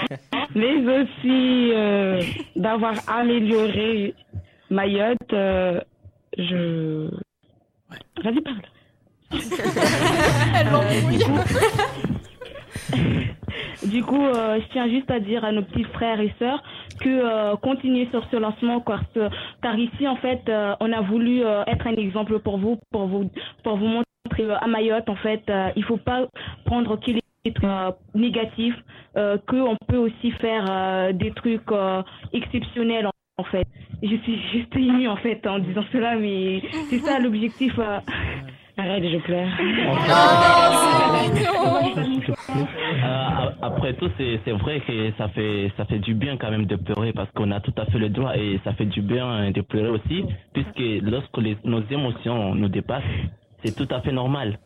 [0.55, 2.21] mais aussi euh,
[2.55, 4.13] d'avoir amélioré
[4.69, 5.33] Mayotte.
[6.37, 7.09] Je.
[8.23, 8.61] Vas-y, parle.
[9.31, 11.17] Elle Euh, m'embrouille.
[11.17, 11.39] du coup,
[13.87, 16.63] du coup, euh, je tiens juste à dire à nos petits frères et sœurs
[17.01, 19.29] que euh, continuez sur ce lancement car, ce-
[19.61, 23.05] car ici en fait euh, on a voulu euh, être un exemple pour vous pour
[23.07, 23.29] vous
[23.63, 24.05] pour vous montrer
[24.43, 26.25] euh, à Mayotte en fait euh, il faut pas
[26.65, 28.75] prendre que les trucs euh, négatifs
[29.15, 32.01] euh, que on peut aussi faire euh, des trucs euh,
[32.33, 33.07] exceptionnels
[33.39, 33.67] en, fait
[34.01, 37.99] je suis juste émue en fait en disant cela mais c'est ça l'objectif euh.
[38.77, 39.47] arrête je pleure
[42.49, 46.75] Euh, après tout, c'est vrai que ça fait ça fait du bien quand même de
[46.75, 49.61] pleurer parce qu'on a tout à fait le droit et ça fait du bien de
[49.61, 53.03] pleurer aussi puisque lorsque les- nos émotions nous dépassent,
[53.63, 54.57] c'est tout à fait normal.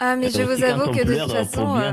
[0.00, 1.92] Ah, mais Et je vous avoue que de pleure, toute pour façon, bien, euh,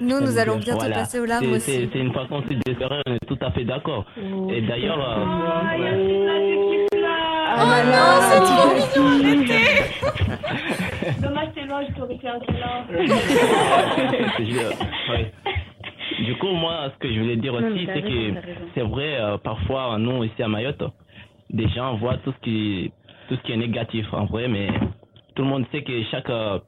[0.00, 0.94] nous, nous allons bientôt Voilà.
[0.96, 1.88] passer aux larmes C'est- aussi.
[1.92, 4.04] C'est une façon aussi de pleurer, on est tout à fait d'accord.
[4.50, 5.24] Et d'ailleurs, euh,
[7.58, 8.68] Oh non, c'est trop
[9.08, 9.64] mignon,
[11.22, 12.84] Dommage, c'est loin, je t'aurais fait un câlin.
[15.10, 15.24] Ouais.
[16.24, 18.34] Du coup, moi, ce que je voulais dire aussi, c'est que
[18.74, 20.82] c'est vrai, euh, parfois, nous, ici à Mayotte,
[21.50, 22.92] des gens voient tout ce qui,
[23.28, 24.68] tout ce qui est négatif, en vrai, mais
[25.34, 26.58] tout le monde sait que chaque, euh,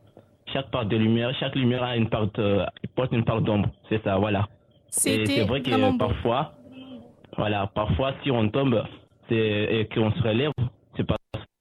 [0.53, 3.69] chaque part de lumière, chaque lumière a une part, euh, porte une part d'ombre.
[3.89, 4.47] C'est ça, voilà.
[4.89, 6.53] C'est vrai que euh, parfois,
[7.37, 8.83] voilà, parfois si on tombe
[9.29, 10.51] c'est, et qu'on se relève,
[10.97, 11.21] c'est parce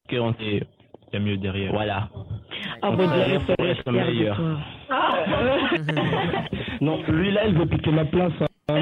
[0.09, 0.63] qu'on s'est.
[1.09, 1.71] Il y a mieux derrière.
[1.71, 2.09] Voilà.
[2.81, 4.35] Ah, On bon, se relève Dieu, pour être fier de meilleur.
[4.35, 4.57] toi.
[6.81, 8.33] Non, lui là, il veut piquer ma place.
[8.69, 8.81] hein.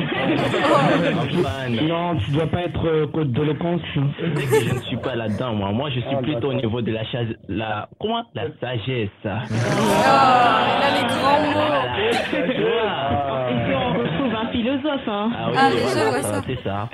[1.88, 3.82] Non, tu dois pas être euh, code d'éloquence.
[3.94, 5.72] C'est que je ne suis pas là-dedans, moi.
[5.72, 8.24] Moi, je suis Ah, plutôt au niveau de la, cha- la, comment?
[8.34, 9.10] La sagesse.
[9.26, 11.76] Ah, il a les grands mots.
[13.78, 15.08] On retrouve un philosophe.
[15.08, 15.32] Hein.
[15.36, 16.42] Ah oui, Ah, mais je voilà, vois ça.
[16.46, 16.90] c'est ça.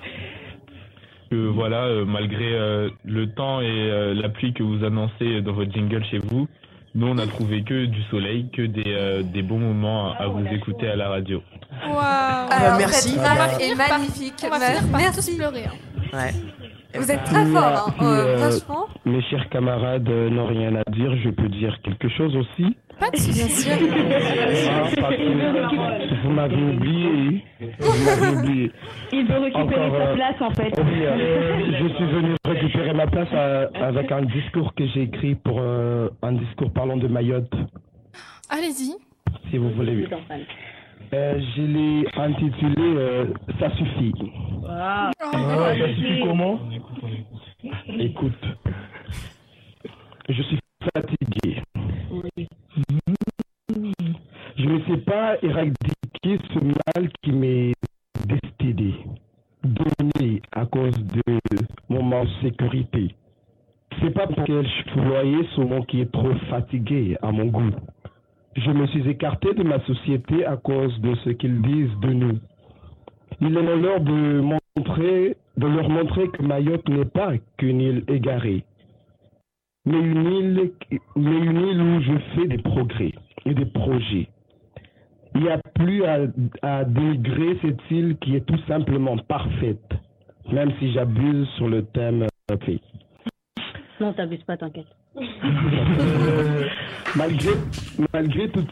[1.29, 5.53] Que voilà, euh, malgré euh, le temps et euh, la pluie que vous annoncez dans
[5.53, 6.47] votre jingle chez vous,
[6.95, 10.27] nous on a trouvé que du soleil, que des, euh, des bons moments à, à
[10.27, 11.41] vous écouter à la radio.
[11.87, 12.77] Waouh.
[12.77, 13.09] Merci.
[13.11, 14.33] Cette va phrase est finir par- magnifique.
[14.45, 15.37] On va finir par tous Merci.
[15.37, 15.65] pleurer.
[15.65, 15.71] hein.
[16.13, 16.33] Ouais.
[16.95, 17.93] Vous êtes très fort, hein.
[18.01, 18.87] Euh, euh, franchement.
[19.05, 22.75] Mes chers camarades euh, n'ont rien à dire, je peux dire quelque chose aussi.
[22.99, 23.39] Pas de soucis.
[23.69, 23.87] Bien sûr.
[24.69, 27.43] Ah, parce que vous m'avez oublié.
[27.79, 28.71] Vous m'avez oublié.
[29.11, 30.73] Il veut récupérer Encore, sa euh, place, en fait.
[30.77, 35.35] Oui, euh, je suis venu récupérer ma place euh, avec un discours que j'ai écrit
[35.35, 37.51] pour euh, un discours parlant de Mayotte,
[38.49, 38.93] Allez-y.
[39.49, 40.07] si vous voulez.
[41.13, 43.25] Euh, je l'ai intitulé euh,
[43.59, 44.13] Ça suffit.
[44.21, 44.65] Oh,
[45.23, 46.59] ça suffit comment?
[47.99, 48.45] Écoute,
[50.29, 50.59] je suis
[50.93, 51.61] fatigué.
[54.57, 57.73] Je ne sais pas éradiquer ce mal qui m'est
[58.25, 58.95] destiné,
[59.63, 61.39] donné à cause de
[61.89, 63.15] mon manque de sécurité.
[63.99, 67.71] C'est pas parce que je voyais ce mot qui est trop fatigué à mon goût.
[68.55, 72.39] Je me suis écarté de ma société à cause de ce qu'ils disent de nous.
[73.39, 74.41] Il est l'heure de
[75.57, 78.63] de leur montrer que Mayotte n'est pas qu'une île égarée,
[79.85, 80.71] mais une île,
[81.15, 83.11] mais une île où je fais des progrès
[83.45, 84.27] et des projets.
[85.35, 86.27] Il n'y a plus à,
[86.61, 86.83] à
[87.61, 89.93] cette île qui est tout simplement parfaite,
[90.51, 92.77] même si j'abuse sur le thème euh.
[93.99, 94.87] Non, t'abuses pas, t'inquiète.
[95.17, 96.65] Euh,
[97.17, 97.51] malgré,
[98.13, 98.69] malgré, toute,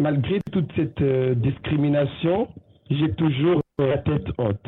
[0.00, 0.38] malgré
[0.76, 2.48] cette euh, discrimination,
[2.90, 4.66] j'ai toujours la tête haute.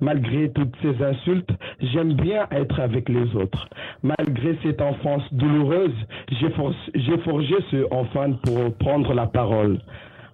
[0.00, 3.66] Malgré toutes ces insultes, j'aime bien être avec les autres.
[4.02, 5.94] Malgré cette enfance douloureuse,
[6.40, 9.78] j'ai for- j'ai forgé ce enfant pour prendre la parole.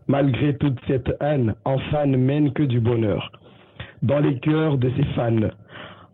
[0.08, 3.30] Malgré toute cette haine, enfant ne mène que du bonheur.
[4.02, 5.48] Dans les cœurs de ses fans.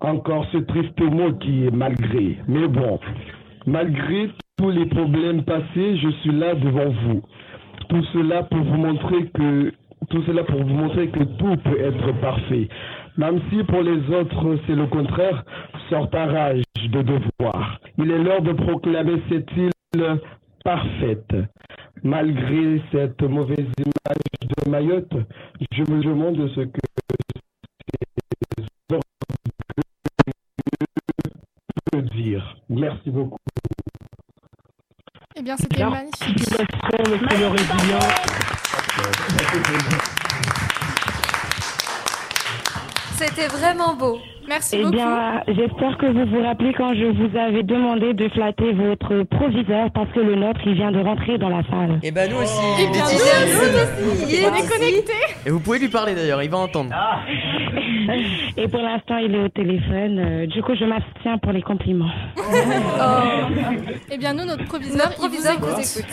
[0.00, 2.36] Encore ce triste mot qui est malgré.
[2.46, 2.98] Mais bon,
[3.66, 7.22] malgré tous les problèmes passés, je suis là devant vous.
[7.88, 9.72] Tout cela pour vous montrer que
[10.10, 12.68] tout cela pour vous montrer que tout peut être parfait.
[13.16, 15.44] Même si pour les autres c'est le contraire,
[15.88, 17.78] sort un rage de devoir.
[17.98, 20.20] Il est l'heure de proclamer cette île
[20.64, 21.34] parfaite.
[22.02, 25.14] Malgré cette mauvaise image de Mayotte,
[25.72, 26.80] je me demande ce que
[27.88, 29.00] ces orgueilleux
[31.92, 32.56] peuvent dire.
[32.68, 33.38] Merci beaucoup.
[35.44, 36.48] Bien, c'était magnifique.
[43.18, 44.20] C'était vraiment beau.
[44.48, 44.94] Merci Eh beaucoup.
[44.96, 49.90] bien, j'espère que vous vous rappelez quand je vous avais demandé de flatter votre proviseur
[49.92, 51.98] parce que le nôtre, il vient de rentrer dans la salle.
[52.02, 52.60] Et bah nous aussi.
[52.78, 54.36] Eh bien, nous aussi.
[54.36, 55.12] Il est connectés.
[55.46, 56.90] Et vous pouvez lui parler d'ailleurs, il va entendre.
[58.56, 60.18] Et pour l'instant, il est au téléphone.
[60.18, 62.10] euh, du coup, je m'abstiens pour les compliments.
[64.10, 66.12] Eh bien, nous, notre proviseur, Notre proviseur vous écoute.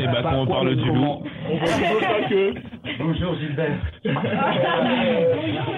[0.00, 1.22] Et bah quand on parle du loup,
[2.98, 3.78] Bonjour Gilbert.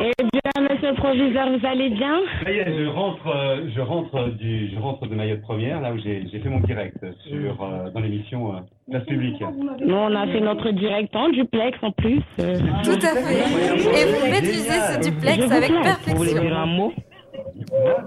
[0.00, 3.80] Eh bien, monsieur le proviseur, vous allez bien Ça y est, je rentre, euh, je
[3.80, 6.96] rentre du, je rentre de Mayotte Première, là où j'ai j'ai fait mon direct
[7.28, 8.58] sur euh, dans l'émission euh,
[8.90, 9.42] Place Publique.
[9.84, 12.20] Nous, on a fait notre direct en duplex en plus.
[12.40, 12.58] euh.
[12.84, 14.00] Tout à fait.
[14.00, 15.98] Et vous maîtrisez ce duplex avec flatte.
[16.06, 16.42] Vous voulez perfection.
[16.42, 16.92] dire un mot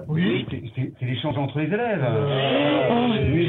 [0.08, 2.06] Oui, c'est- l'échange entre les élèves.
[2.06, 2.94] Oh,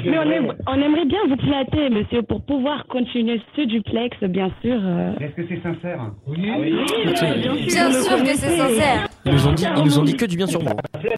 [0.04, 4.50] Mais on, aime- on aimerait bien vous flatter, monsieur, pour pouvoir continuer ce duplex, bien
[4.62, 4.78] sûr.
[4.82, 5.12] euh.
[5.20, 6.00] Est-ce que c'est sincère?
[6.26, 6.42] Oui.
[6.42, 9.08] Bien sûr que c'est sincère.
[9.24, 10.68] Ils nous ont dit, ils nous ont dit que du bien sur vous.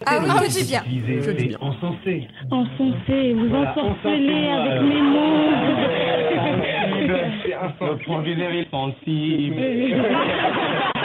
[0.05, 0.81] Ah oui, que du bien.
[0.81, 1.57] Que du bien.
[1.61, 2.27] Encensé.
[2.51, 5.51] Encensé, vous Voilà, ensorcelez avec mes mots.
[7.81, 9.55] Le proviseur est sensible.
[9.55, 11.01] Ça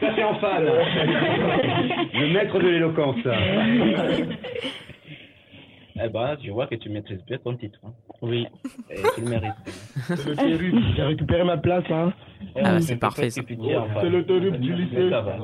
[0.00, 0.64] c'est en fan.
[2.14, 3.16] Le maître de l'éloquence.
[5.96, 7.78] Eh ben, je vois que tu maîtrises bien ton titre.
[7.86, 7.92] hein.
[8.20, 8.48] Oui,
[8.90, 9.52] et tu le mérites.
[10.96, 12.12] J'ai récupéré ma place, hein.
[12.56, 13.30] Ah bah, c'est parfait.
[13.30, 15.08] C'est C'est l'autoroute du lycée.
[15.08, 15.36] Ça va.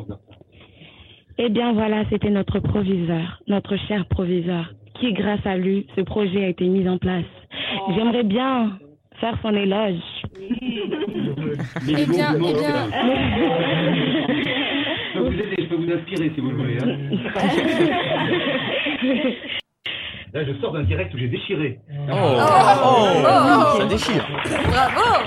[1.38, 6.44] Eh bien voilà, c'était notre proviseur, notre cher proviseur, qui grâce à lui, ce projet
[6.44, 7.24] a été mis en place.
[7.94, 8.76] J'aimerais bien
[9.20, 10.00] faire son éloge.
[10.40, 12.88] Eh bien, eh bien.
[15.12, 16.78] Je peux vous aider, je peux vous inspirer si vous le voulez.
[16.82, 16.86] hein.
[20.32, 21.80] Là, je sors d'un direct où j'ai déchiré.
[22.08, 22.14] Oh.
[22.14, 23.78] Oh.
[23.78, 24.24] Ça déchire.
[24.68, 25.24] Bravo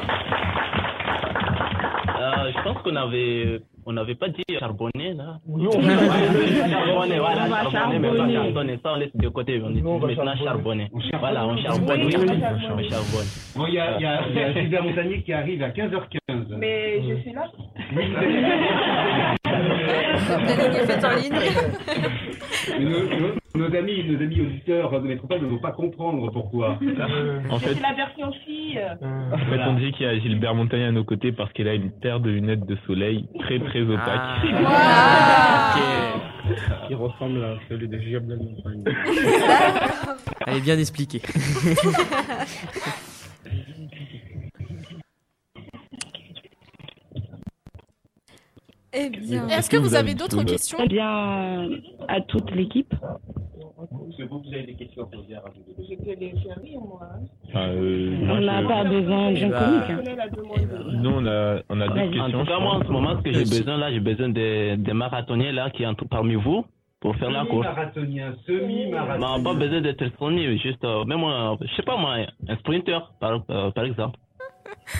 [2.19, 5.39] Euh, je pense qu'on avait, on n'avait pas dit charbonner là.
[5.47, 5.71] Non.
[5.81, 8.79] charbonner, voilà, On charbonner, mais pas charbonner.
[8.83, 9.61] Ça, on laisse de côté.
[9.63, 10.43] On dit Non, on maintenant charbonner.
[10.45, 10.89] charbonner.
[10.93, 11.19] On charbonne.
[11.19, 12.03] Voilà, on Oui, charbonne.
[12.05, 12.19] oui, on
[12.89, 13.29] charbonne.
[13.55, 14.21] Bon, il y a, il y a,
[14.61, 16.55] il y a Montagnier qui arrive à 15h15.
[16.57, 17.45] Mais je suis là.
[19.63, 21.39] Vous en ligne.
[22.79, 26.79] Nos, nos- nos amis, nos amis auditeurs de Métropole ne vont pas comprendre pourquoi.
[27.49, 28.79] En fait, C'est la version fille.
[29.01, 31.73] en fait, on dit qu'il y a Gilbert Montagnier à nos côtés parce qu'elle a
[31.75, 34.39] une paire de lunettes de soleil très très opaques.
[36.87, 38.83] Qui ressemble à celui de Gilbert Montagnier.
[40.47, 41.21] Elle est bien expliquée.
[48.95, 49.47] Eh bien.
[49.49, 51.69] Est-ce que vous avez d'autres questions Eh bien,
[52.07, 52.93] à toute l'équipe.
[54.15, 56.99] C'est vous, vous avez des questions Je peux les rire, moi.
[57.01, 57.25] hein.
[57.49, 59.83] Enfin, euh, On n'a pas besoin Bah, comique.
[59.89, 60.93] Je connais la demande.
[61.03, 62.39] Nous, on a, on a En questions.
[62.39, 64.93] tout cas, moi, en ce moment, ce que j'ai besoin là, j'ai besoin des, des
[64.93, 66.63] marathoniens là qui sont parmi vous
[66.99, 67.65] pour faire la course.
[67.67, 69.37] Semi-marathonien, semi-marathonien.
[69.37, 72.17] Non, pas besoin d'être sponny, juste, euh, même moi, je sais pas moi,
[72.47, 74.17] un sprinter, par, euh, par exemple.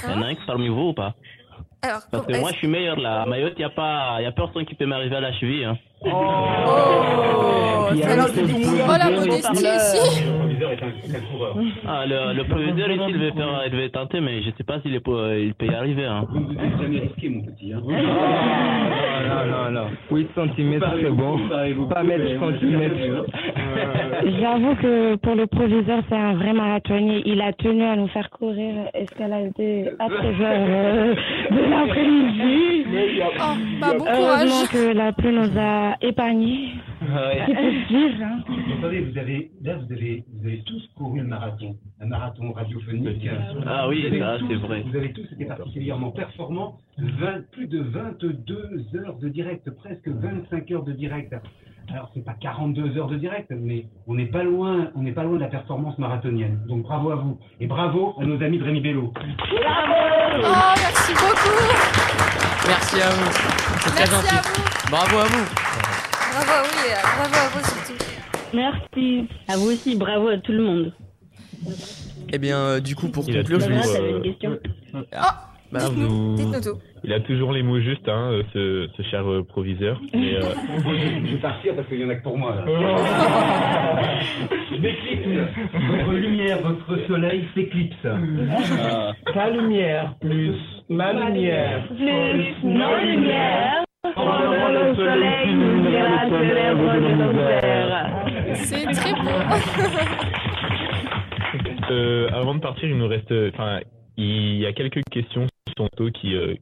[0.06, 1.14] Il y en a un qui est parmi vous ou pas?
[1.84, 3.24] Alors, Parce que moi, je suis meilleur là.
[3.24, 5.66] À Mayotte, il n'y a, pas- y a personne qui peut m'arriver à la cheville.
[5.66, 5.78] Hein.
[6.06, 6.10] Oh,
[7.96, 10.24] c'est alors que Oh la modestie ici
[10.64, 11.58] proviseur est un, est un coureur.
[11.88, 14.80] Ah, le, le proviseur ici, il veut, faire, il veut tenter, mais je sais pas
[14.82, 16.06] s'il il peut y arriver.
[16.06, 16.26] Hein.
[16.30, 17.74] Vous ne êtes jamais risqué, mon petit.
[17.74, 17.82] Hein.
[19.24, 19.88] Non, non, non.
[20.12, 21.40] 8 cm, c'est bon.
[21.88, 22.24] Pas mettre
[22.60, 23.24] cm.
[24.40, 27.22] J'avoue que pour le proviseur, c'est un vrai marathonnier.
[27.26, 31.16] Il a tenu à nous faire courir escalader à 13 heures euh,
[31.52, 32.86] de l'après-midi.
[33.40, 36.70] Oh, bah bon Heureusement courage que la pluie nous a épargnés.
[37.06, 38.44] C'est pour se dire, hein.
[38.48, 42.52] Vous savez, vous avez, là, vous avez, vous avez tous couru le marathon, un marathon
[42.54, 43.28] radiophonique.
[43.66, 44.84] Ah oui, Vous avez ça, tous- c'est vrai.
[44.90, 46.78] Vous avez tous été particulièrement performants.
[46.98, 48.38] 20 plus de 22
[48.96, 51.34] heures de direct, presque 25 heures de direct.
[51.92, 55.24] Alors, c'est pas 42 heures de direct, mais on n'est pas loin, on n'est pas
[55.24, 56.62] loin de la performance marathonienne.
[56.68, 57.38] Donc, bravo à vous.
[57.60, 59.12] Et bravo à nos amis de Rémi Bello.
[59.18, 59.22] Oh,
[60.78, 61.60] merci beaucoup
[62.68, 63.32] Merci à vous.
[63.80, 64.50] C'est très Merci à gentil.
[64.56, 65.73] vous Bravo à vous.
[66.34, 68.04] Bravo, oui, euh, bravo à vous surtout.
[68.54, 69.28] Merci.
[69.48, 70.94] À vous aussi, bravo à tout le monde.
[72.32, 74.58] Eh bien, euh, du coup, pour Il a conclure, je toujours, euh, une question
[75.16, 76.80] Ah, bah, Nous- Dites-nous tout.
[77.04, 80.00] Il a toujours les mots justes, hein, ce, ce cher euh, proviseur.
[80.14, 80.42] Mais, euh,
[81.26, 82.56] Je vais partir parce qu'il y en a que pour moi.
[82.56, 82.64] Là.
[84.72, 85.28] Je m'éclipse.
[85.74, 87.96] Votre lumière, votre soleil s'éclipse.
[89.34, 90.56] Ta lumière plus
[90.90, 91.86] ma lumière.
[91.90, 93.84] Plus nos lumières,
[94.16, 95.56] pendant le soleil
[96.04, 98.56] de.
[98.56, 99.30] C'est très beau
[101.92, 103.80] euh, avant de partir, il nous reste, enfin,
[104.18, 106.56] il y a quelques questions sur qui, euh,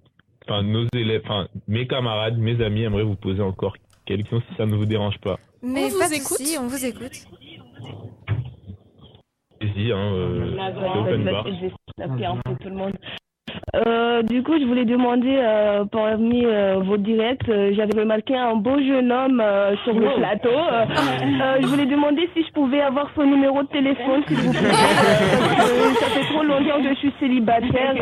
[0.48, 3.76] enfin, nos élèves, enfin, mes camarades, mes amis aimeraient vous poser encore
[4.06, 5.38] quelques questions si ça ne vous dérange pas.
[5.62, 6.38] Mais On vous écoute.
[6.38, 7.26] soucis, on vous écoute.
[9.62, 10.58] Allez-y, hein, euh,
[11.00, 11.46] open bar.
[11.48, 12.94] Je vais s'appeler un peu tout le monde.
[13.76, 18.55] Euh, du coup, je voulais demander euh, parmi euh, vos directs, euh, j'avais remarqué un
[18.55, 20.49] beau jeune homme euh, sur le plateau.
[20.49, 20.86] Euh,
[21.41, 24.72] euh, je voulais demander si je pouvais avoir son numéro de téléphone, s'il vous plaît.
[24.72, 27.93] Ça fait trop longtemps que je suis célibataire.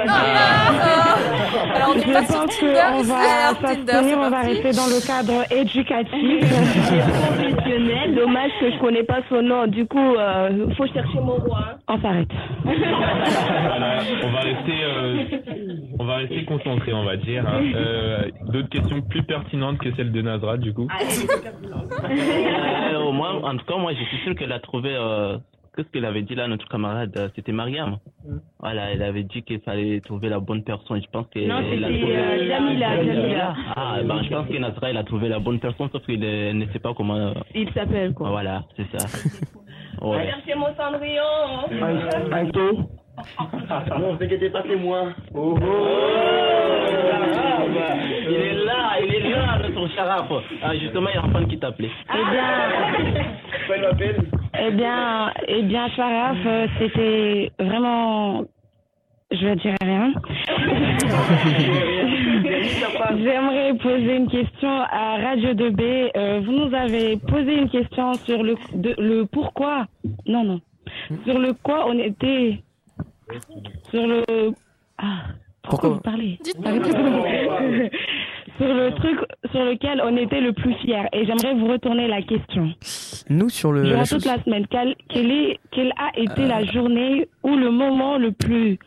[1.75, 6.41] Alors, on je pas pense qu'on va s'abstenir, on va rester dans le cadre éducatif
[6.41, 8.15] et professionnel.
[8.15, 9.67] Dommage que je connais pas son nom.
[9.67, 11.77] Du coup, euh, faut chercher mon roi.
[11.87, 12.29] On s'arrête.
[13.69, 15.23] Voilà, on va rester, euh,
[15.99, 17.45] on va rester concentré, on va dire.
[17.47, 17.61] hein.
[17.75, 20.87] Euh, D'autres questions plus pertinentes que celles de Nazra, du coup.
[22.09, 24.91] Euh, au moins, en tout cas, moi, je suis sûr qu'elle a trouvé.
[24.93, 25.37] Euh,
[25.75, 27.31] Qu'est-ce qu'elle avait dit là, notre camarade?
[27.35, 27.99] C'était Mariam.
[28.59, 31.01] Voilà, elle avait dit qu'il fallait trouver la bonne personne.
[31.01, 32.17] Je pense qu'elle Non, c'était trouvé.
[32.17, 33.53] euh, Jamila, Jamila.
[33.77, 36.65] Ah, ben, je pense que Nazra, elle a trouvé la bonne personne, sauf qu'elle ne
[36.73, 37.33] sait pas comment.
[37.55, 39.05] Il s'appelle quoi Voilà, c'est ça.
[40.01, 40.27] Ouais.
[40.27, 41.21] Cherchez mon cendrillon.
[41.81, 42.89] Un, un taux
[43.99, 45.05] Non, vous inquiétez pas, c'est moi.
[45.33, 45.55] Oh,
[48.27, 50.27] Il est là, il est là, notre charaf.
[50.61, 51.91] Ah, justement, il y a un fan qui t'appelait.
[52.11, 52.49] Eh bien,
[54.59, 58.43] eh bien, eh bien, Sharaf, euh, c'était vraiment,
[59.31, 60.11] je ne dirais rien.
[63.23, 66.11] J'aimerais poser une question à Radio 2B.
[66.15, 69.85] Euh, vous nous avez posé une question sur le, de- le pourquoi.
[70.25, 70.59] Non, non.
[71.25, 72.59] Sur le quoi on était.
[73.89, 74.23] Sur le.
[74.97, 75.23] Ah.
[75.63, 76.89] Pourquoi vous parlez Arrêtez.
[78.57, 79.17] Sur le truc
[79.51, 81.07] sur lequel on était le plus fier.
[81.13, 82.73] Et j'aimerais vous retourner la question.
[83.29, 83.83] Nous, sur le.
[83.83, 87.55] Durant la toute chose- la semaine, quelle, quelle est, quelle a été la journée ou
[87.55, 88.77] le moment le plus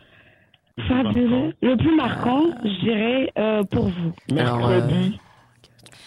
[0.89, 4.13] fabuleux, le plus marquant, je dirais, euh, pour vous?
[4.31, 5.19] Mercredi,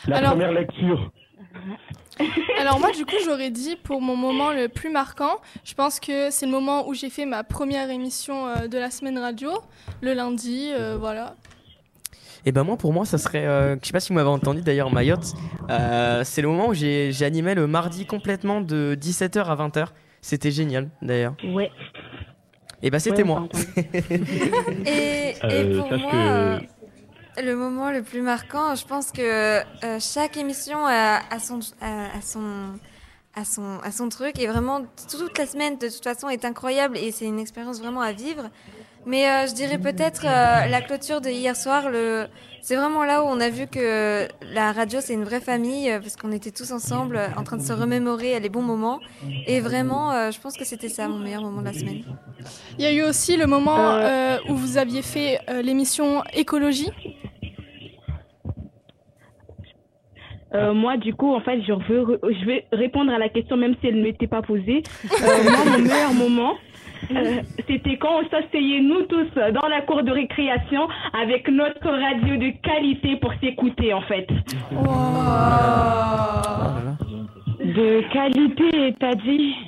[0.08, 1.12] la Alors- première lecture.
[2.60, 6.30] Alors moi du coup j'aurais dit pour mon moment le plus marquant, je pense que
[6.32, 9.52] c'est le moment où j'ai fait ma première émission euh, de la semaine radio,
[10.02, 11.36] le lundi, euh, voilà.
[12.46, 14.62] Et ben moi pour moi ça serait, euh, je sais pas si vous m'avez entendu
[14.62, 15.34] d'ailleurs Mayotte,
[15.70, 19.88] euh, c'est le moment où j'ai animé le mardi complètement de 17h à 20h.
[20.22, 21.36] C'était génial d'ailleurs.
[21.44, 21.72] Ouais.
[22.82, 23.48] Et ben c'était Ouais, moi.
[24.86, 26.66] Et, et Euh, pour moi, que-
[27.42, 32.80] le moment le plus marquant, je pense que euh, chaque émission a, son, a son,
[33.36, 36.98] a son, a son truc et vraiment toute la semaine de toute façon est incroyable
[36.98, 38.50] et c'est une expérience vraiment à vivre.
[39.06, 41.90] Mais euh, je dirais peut-être euh, la clôture de hier soir.
[41.92, 42.26] Le...
[42.62, 46.00] C'est vraiment là où on a vu que la radio c'est une vraie famille euh,
[46.00, 49.00] parce qu'on était tous ensemble en train de se remémorer les bons moments.
[49.46, 52.04] Et vraiment, euh, je pense que c'était ça mon meilleur moment de la semaine.
[52.80, 56.90] Il y a eu aussi le moment euh, où vous aviez fait euh, l'émission écologie.
[60.56, 63.76] Euh, moi, du coup, en fait, je, veux, je vais répondre à la question, même
[63.82, 64.84] si elle ne m'était pas posée.
[65.06, 66.54] Euh, moi, mon meilleur moment,
[67.12, 72.38] euh, c'était quand on s'asseyait, nous tous, dans la cour de récréation, avec notre radio
[72.38, 74.28] de qualité pour s'écouter, en fait.
[77.60, 79.56] De qualité, t'as dit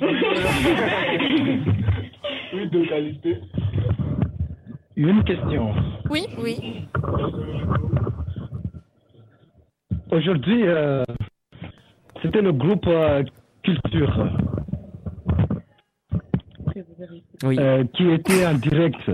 [2.54, 3.36] Oui, de qualité.
[4.96, 5.74] Une question.
[6.10, 6.26] Oui.
[6.38, 6.88] Oui.
[10.10, 11.04] Aujourd'hui, euh,
[12.22, 13.22] c'était le groupe euh,
[13.62, 14.28] Culture
[17.44, 19.10] euh, qui était en direct.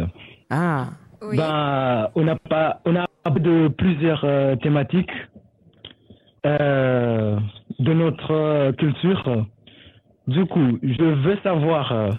[0.51, 0.89] Ah.
[1.21, 5.11] Ben, on a pas, on a parlé de plusieurs euh, thématiques
[6.47, 7.39] euh,
[7.79, 9.47] de notre euh, culture.
[10.29, 12.11] Du coup, je veux savoir euh,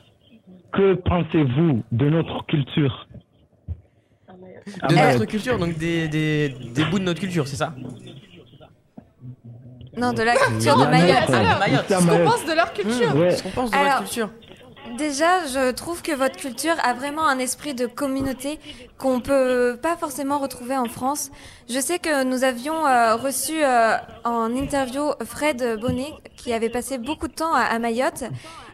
[0.74, 3.08] que pensez-vous de notre culture?
[4.90, 7.74] De notre culture, donc des, des, des bouts de notre culture, c'est ça?
[9.98, 11.30] Non, de la culture de Mayotte.
[11.30, 11.86] Mayotte.
[11.90, 13.16] ce qu'on pense de leur culture.
[13.16, 13.32] Ouais.
[13.36, 14.30] Ce qu'on pense de Alors, votre culture.
[14.98, 18.60] Déjà, je trouve que votre culture a vraiment un esprit de communauté
[18.98, 21.32] qu'on peut pas forcément retrouver en France.
[21.68, 26.98] Je sais que nous avions euh, reçu euh, en interview Fred Bonnet, qui avait passé
[26.98, 28.24] beaucoup de temps à, à Mayotte,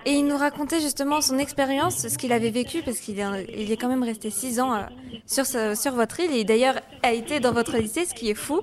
[0.06, 3.26] et il nous racontait justement son expérience, ce qu'il avait vécu, parce qu'il est,
[3.58, 4.82] il est quand même resté six ans euh,
[5.26, 8.60] sur, sur votre île, et d'ailleurs a été dans votre lycée, ce qui est fou.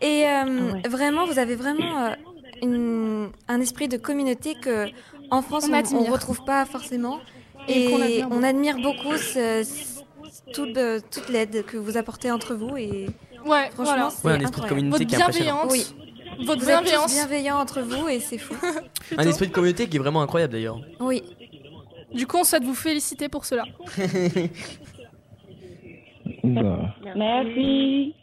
[0.00, 2.10] Et euh, vraiment, vous avez vraiment euh,
[2.62, 4.86] une- un esprit de communauté que
[5.30, 7.18] en France On on retrouve pas forcément.
[7.68, 11.96] Et Et, qu'on admire on admire beaucoup ce- ce- toute, euh, toute l'aide que vous
[11.96, 13.06] apportez entre vous et
[13.44, 14.10] Ouais, franchement voilà.
[14.10, 15.66] c'est Ouais, un esprit de communauté qui est impressionnant.
[15.70, 15.86] Oui.
[16.46, 17.12] Votre vous êtes tous bienveillance.
[17.12, 18.54] bienveillants entre vous et c'est fou.
[19.18, 20.80] Un esprit de communauté qui est vraiment incroyable d'ailleurs.
[21.00, 21.22] oui.
[22.12, 23.62] Du coup, on souhaite vous féliciter pour cela.
[26.44, 28.14] Merci.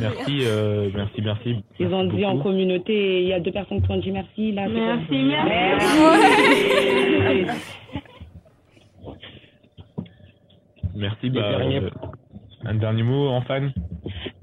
[0.00, 1.56] Merci, euh, merci, merci.
[1.78, 4.52] Ils ont dit en communauté, il y a deux personnes qui ont dit merci.
[4.52, 5.86] Là, Merci, comme- merci.
[10.94, 11.30] Merci.
[11.30, 11.90] Bah, euh,
[12.64, 13.72] un dernier mot en fan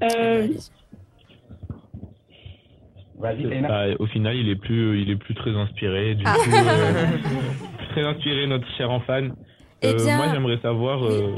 [0.03, 0.47] Euh,
[3.19, 3.31] Bah,
[3.99, 6.15] au final, il est plus, il est plus très inspiré.
[6.15, 6.35] Du Ah.
[6.35, 7.05] coup, euh,
[7.91, 9.29] très inspiré notre cher enfant.
[9.81, 11.03] Eh Euh, bien- moi, j'aimerais savoir.
[11.05, 11.35] euh,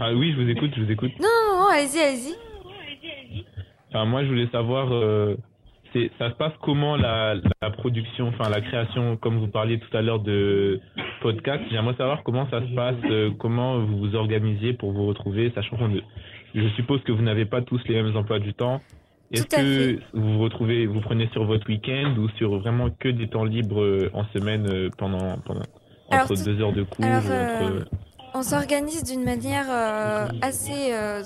[0.00, 1.12] Ah oui, je vous écoute, je vous écoute.
[1.20, 3.44] Non, non, non, allez-y, allez-y.
[3.90, 5.36] Enfin, moi, je voulais savoir, euh,
[5.92, 9.96] c'est, ça se passe comment la, la production, enfin la création, comme vous parliez tout
[9.96, 10.80] à l'heure de
[11.22, 11.62] podcast.
[11.70, 15.76] J'aimerais savoir comment ça se passe, euh, comment vous vous organisez pour vous retrouver, sachant
[15.76, 15.90] qu'on,
[16.54, 18.80] je suppose que vous n'avez pas tous les mêmes emplois du temps.
[19.32, 23.28] Est-ce que vous vous retrouvez, vous prenez sur votre week-end ou sur vraiment que des
[23.28, 25.62] temps libres euh, en semaine euh, pendant, pendant
[26.12, 27.84] entre deux heures de cours alors, entre- euh,
[28.36, 31.22] on s'organise d'une manière euh, assez euh,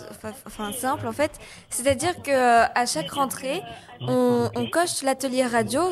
[0.79, 1.33] simple en fait.
[1.69, 3.63] C'est-à-dire que euh, à chaque rentrée,
[4.01, 5.83] on, coche l'atelier radio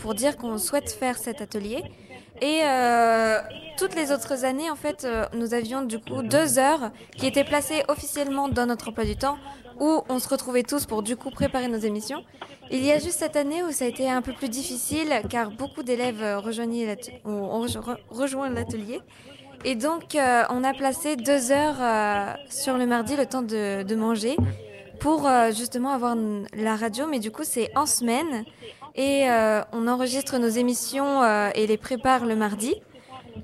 [0.00, 1.82] pour dire qu'on souhaite faire cet atelier.
[2.40, 2.60] Et
[3.78, 7.84] toutes les autres années, en fait, nous avions du coup deux heures qui étaient placées
[7.88, 9.36] officiellement dans notre emploi du temps,
[9.78, 12.24] où on se retrouvait tous pour du coup préparer nos émissions.
[12.70, 15.50] Il y a juste cette année où ça a été un peu plus difficile, car
[15.50, 16.22] beaucoup d'élèves
[17.24, 19.00] ont- ont rejo- rejoint l'atelier.
[19.64, 23.84] Et donc, euh, on a placé deux heures euh, sur le mardi, le temps de,
[23.84, 24.36] de manger,
[24.98, 26.16] pour euh, justement avoir
[26.56, 28.44] la radio, mais du coup c'est en semaine
[28.94, 29.24] et
[29.72, 32.74] on enregistre nos émissions et les prépare le mardi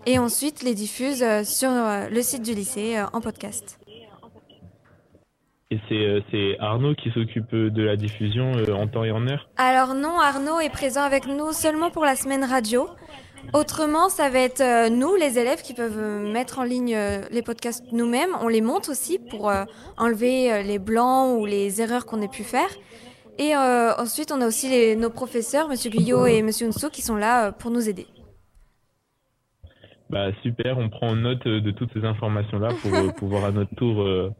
[0.05, 3.81] et ensuite les diffuse sur le site du lycée en podcast.
[5.71, 5.79] Et
[6.31, 9.49] c'est Arnaud qui s'occupe de la diffusion en temps et en heure?
[9.57, 12.89] Alors non, Arnaud est présent avec nous seulement pour la semaine radio.
[13.55, 17.23] Autrement, ça va être euh, nous, les élèves, qui peuvent euh, mettre en ligne euh,
[17.31, 18.31] les podcasts nous-mêmes.
[18.43, 19.65] On les monte aussi pour euh,
[19.97, 22.69] enlever euh, les blancs ou les erreurs qu'on ait pu faire.
[23.39, 27.01] Et euh, ensuite, on a aussi les- nos professeurs, Monsieur Guyot et Monsieur Unso, qui
[27.01, 28.07] sont là euh, pour nous aider.
[30.11, 34.31] Bah super, on prend note de toutes ces informations-là pour pouvoir à notre tour euh,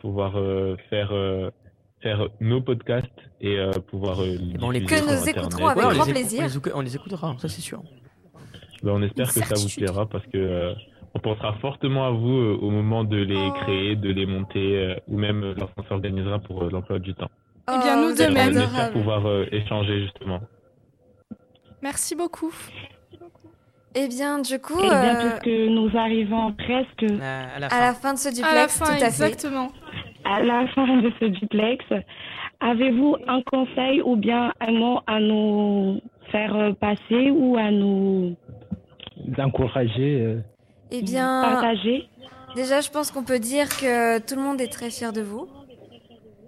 [0.00, 1.50] pouvoir euh, faire euh,
[2.02, 3.06] faire nos podcasts
[3.40, 6.40] et euh, pouvoir euh, les on les- Que nous écouterons avec Ouais, grand écoute- plaisir.
[6.42, 7.82] On les, écou- on les écoutera, ça c'est sûr.
[8.84, 10.72] Bah, on espère que ça vous plaira parce que euh,
[11.14, 13.52] on pensera fortement à vous euh, au moment de les Oh.
[13.62, 17.30] créer, de les monter euh, ou même euh, lorsqu'on s'organisera pour euh, l'emploi du temps.
[17.72, 18.54] Eh bien, nous vous de même.
[18.56, 20.40] On espère pouvoir euh, échanger justement.
[21.82, 22.52] Merci beaucoup.
[23.94, 27.94] Eh bien, du coup, Eh bien, euh, puisque nous arrivons presque à la à la
[27.94, 29.04] fin de ce duplex, À la fin, tout à fait.
[29.06, 29.68] exactement.
[30.24, 31.84] à la fin de ce duplex,
[32.60, 36.00] avez-vous un conseil ou bien un mot à nous
[36.32, 38.34] faire passer ou à nous
[39.16, 40.20] D'encourager.
[40.20, 40.40] euh,
[40.90, 42.08] Eh bien, partager
[42.54, 45.48] déjà, je pense qu'on peut dire que tout le monde est très fier de vous.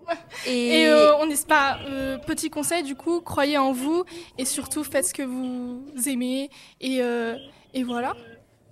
[0.47, 4.05] Et, Et euh, on espère, euh, petit conseil du coup, croyez en vous
[4.39, 6.49] et surtout faites ce que vous aimez
[6.81, 7.35] et, euh,
[7.75, 8.15] et voilà.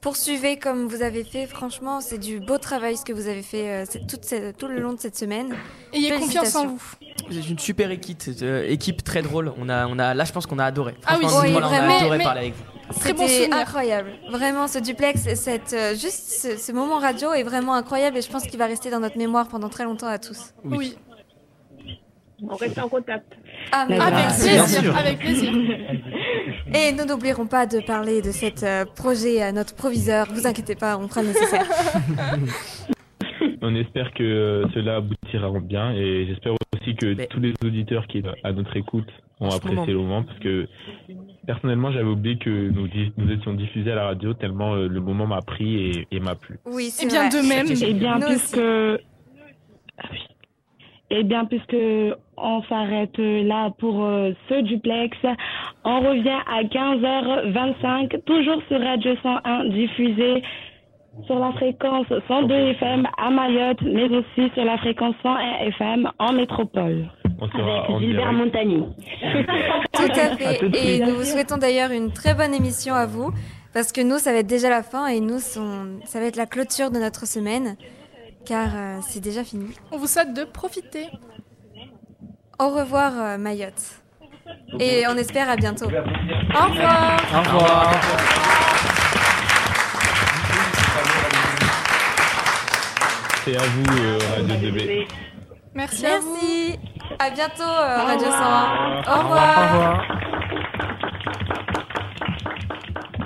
[0.01, 1.47] poursuivez comme vous avez fait.
[1.47, 4.69] Franchement, c'est du beau travail ce que vous avez fait euh, c'est- toute cette- tout
[4.69, 5.57] le long de cette semaine.
[5.93, 6.83] Ayez confiance en vous.
[7.29, 9.53] Vous êtes une super équipe, euh, équipe très drôle.
[9.59, 10.95] On a, on a, là, je pense qu'on a adoré.
[11.07, 11.67] Ah oui, on a
[11.97, 12.63] adoré Mais- parler avec vous.
[13.01, 13.57] Très bon souvenir.
[13.57, 14.11] incroyable.
[14.31, 18.31] Vraiment, ce duplex, cette, euh, juste ce, ce moment radio est vraiment incroyable et je
[18.31, 20.53] pense qu'il va rester dans notre mémoire pendant très longtemps à tous.
[20.65, 20.97] Oui.
[22.47, 23.33] On reste en contact.
[23.73, 25.53] Ah, mais- Avec Ah, plaisir, avec plaisir.
[26.75, 30.27] Et nous n'oublierons pas de parler de cet euh, projet à notre proviseur.
[30.33, 31.67] Vous inquiétez pas, on fera le nécessaire.
[33.63, 38.07] On espère que euh, cela aboutira bien et j'espère aussi que Mais- tous les auditeurs
[38.09, 39.09] qui sont à notre écoute
[39.45, 40.67] ont apprécié le moment parce que
[41.47, 45.27] personnellement j'avais oublié que nous, nous étions diffusés à la radio tellement euh, le moment
[45.27, 46.59] m'a pris et, et m'a plu.
[46.67, 47.67] Oui, c'est Eh bien, de même.
[47.69, 48.61] Eh bien, Nous puisque.
[49.99, 50.09] Ah.
[51.11, 51.77] Eh bien, puisque
[52.37, 55.17] on s'arrête là pour euh, ce duplex,
[55.85, 60.43] on revient à 15h25, toujours sur Radio 101, diffusé
[61.27, 66.33] sur la fréquence 102 FM à Mayotte, mais aussi sur la fréquence 101 FM en
[66.33, 67.09] métropole.
[67.45, 68.33] On sera en Avec Gilbert.
[68.33, 68.85] Montagny.
[69.93, 70.61] Tout à fait.
[70.75, 73.33] Et nous vous souhaitons d'ailleurs une très bonne émission à vous.
[73.75, 75.61] Parce que nous, ça va être déjà la fin et nous, ça
[76.21, 77.77] va être la clôture de notre semaine.
[78.47, 79.67] Car euh, c'est déjà fini.
[79.91, 81.07] On vous souhaite de profiter.
[82.59, 84.01] Au revoir, euh, Mayotte.
[84.79, 85.87] Et on espère à bientôt.
[85.87, 85.89] Au
[86.69, 87.21] revoir.
[87.35, 87.93] Au revoir.
[93.45, 95.07] C'est à vous euh, Radio 2B.
[95.75, 96.94] Merci, à vous.
[97.19, 99.03] À bientôt, euh, Radio 101.
[99.07, 99.73] Au Au revoir.
[99.73, 100.09] revoir.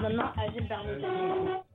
[0.03, 1.68] Maintenant, à Gilbert Montagny.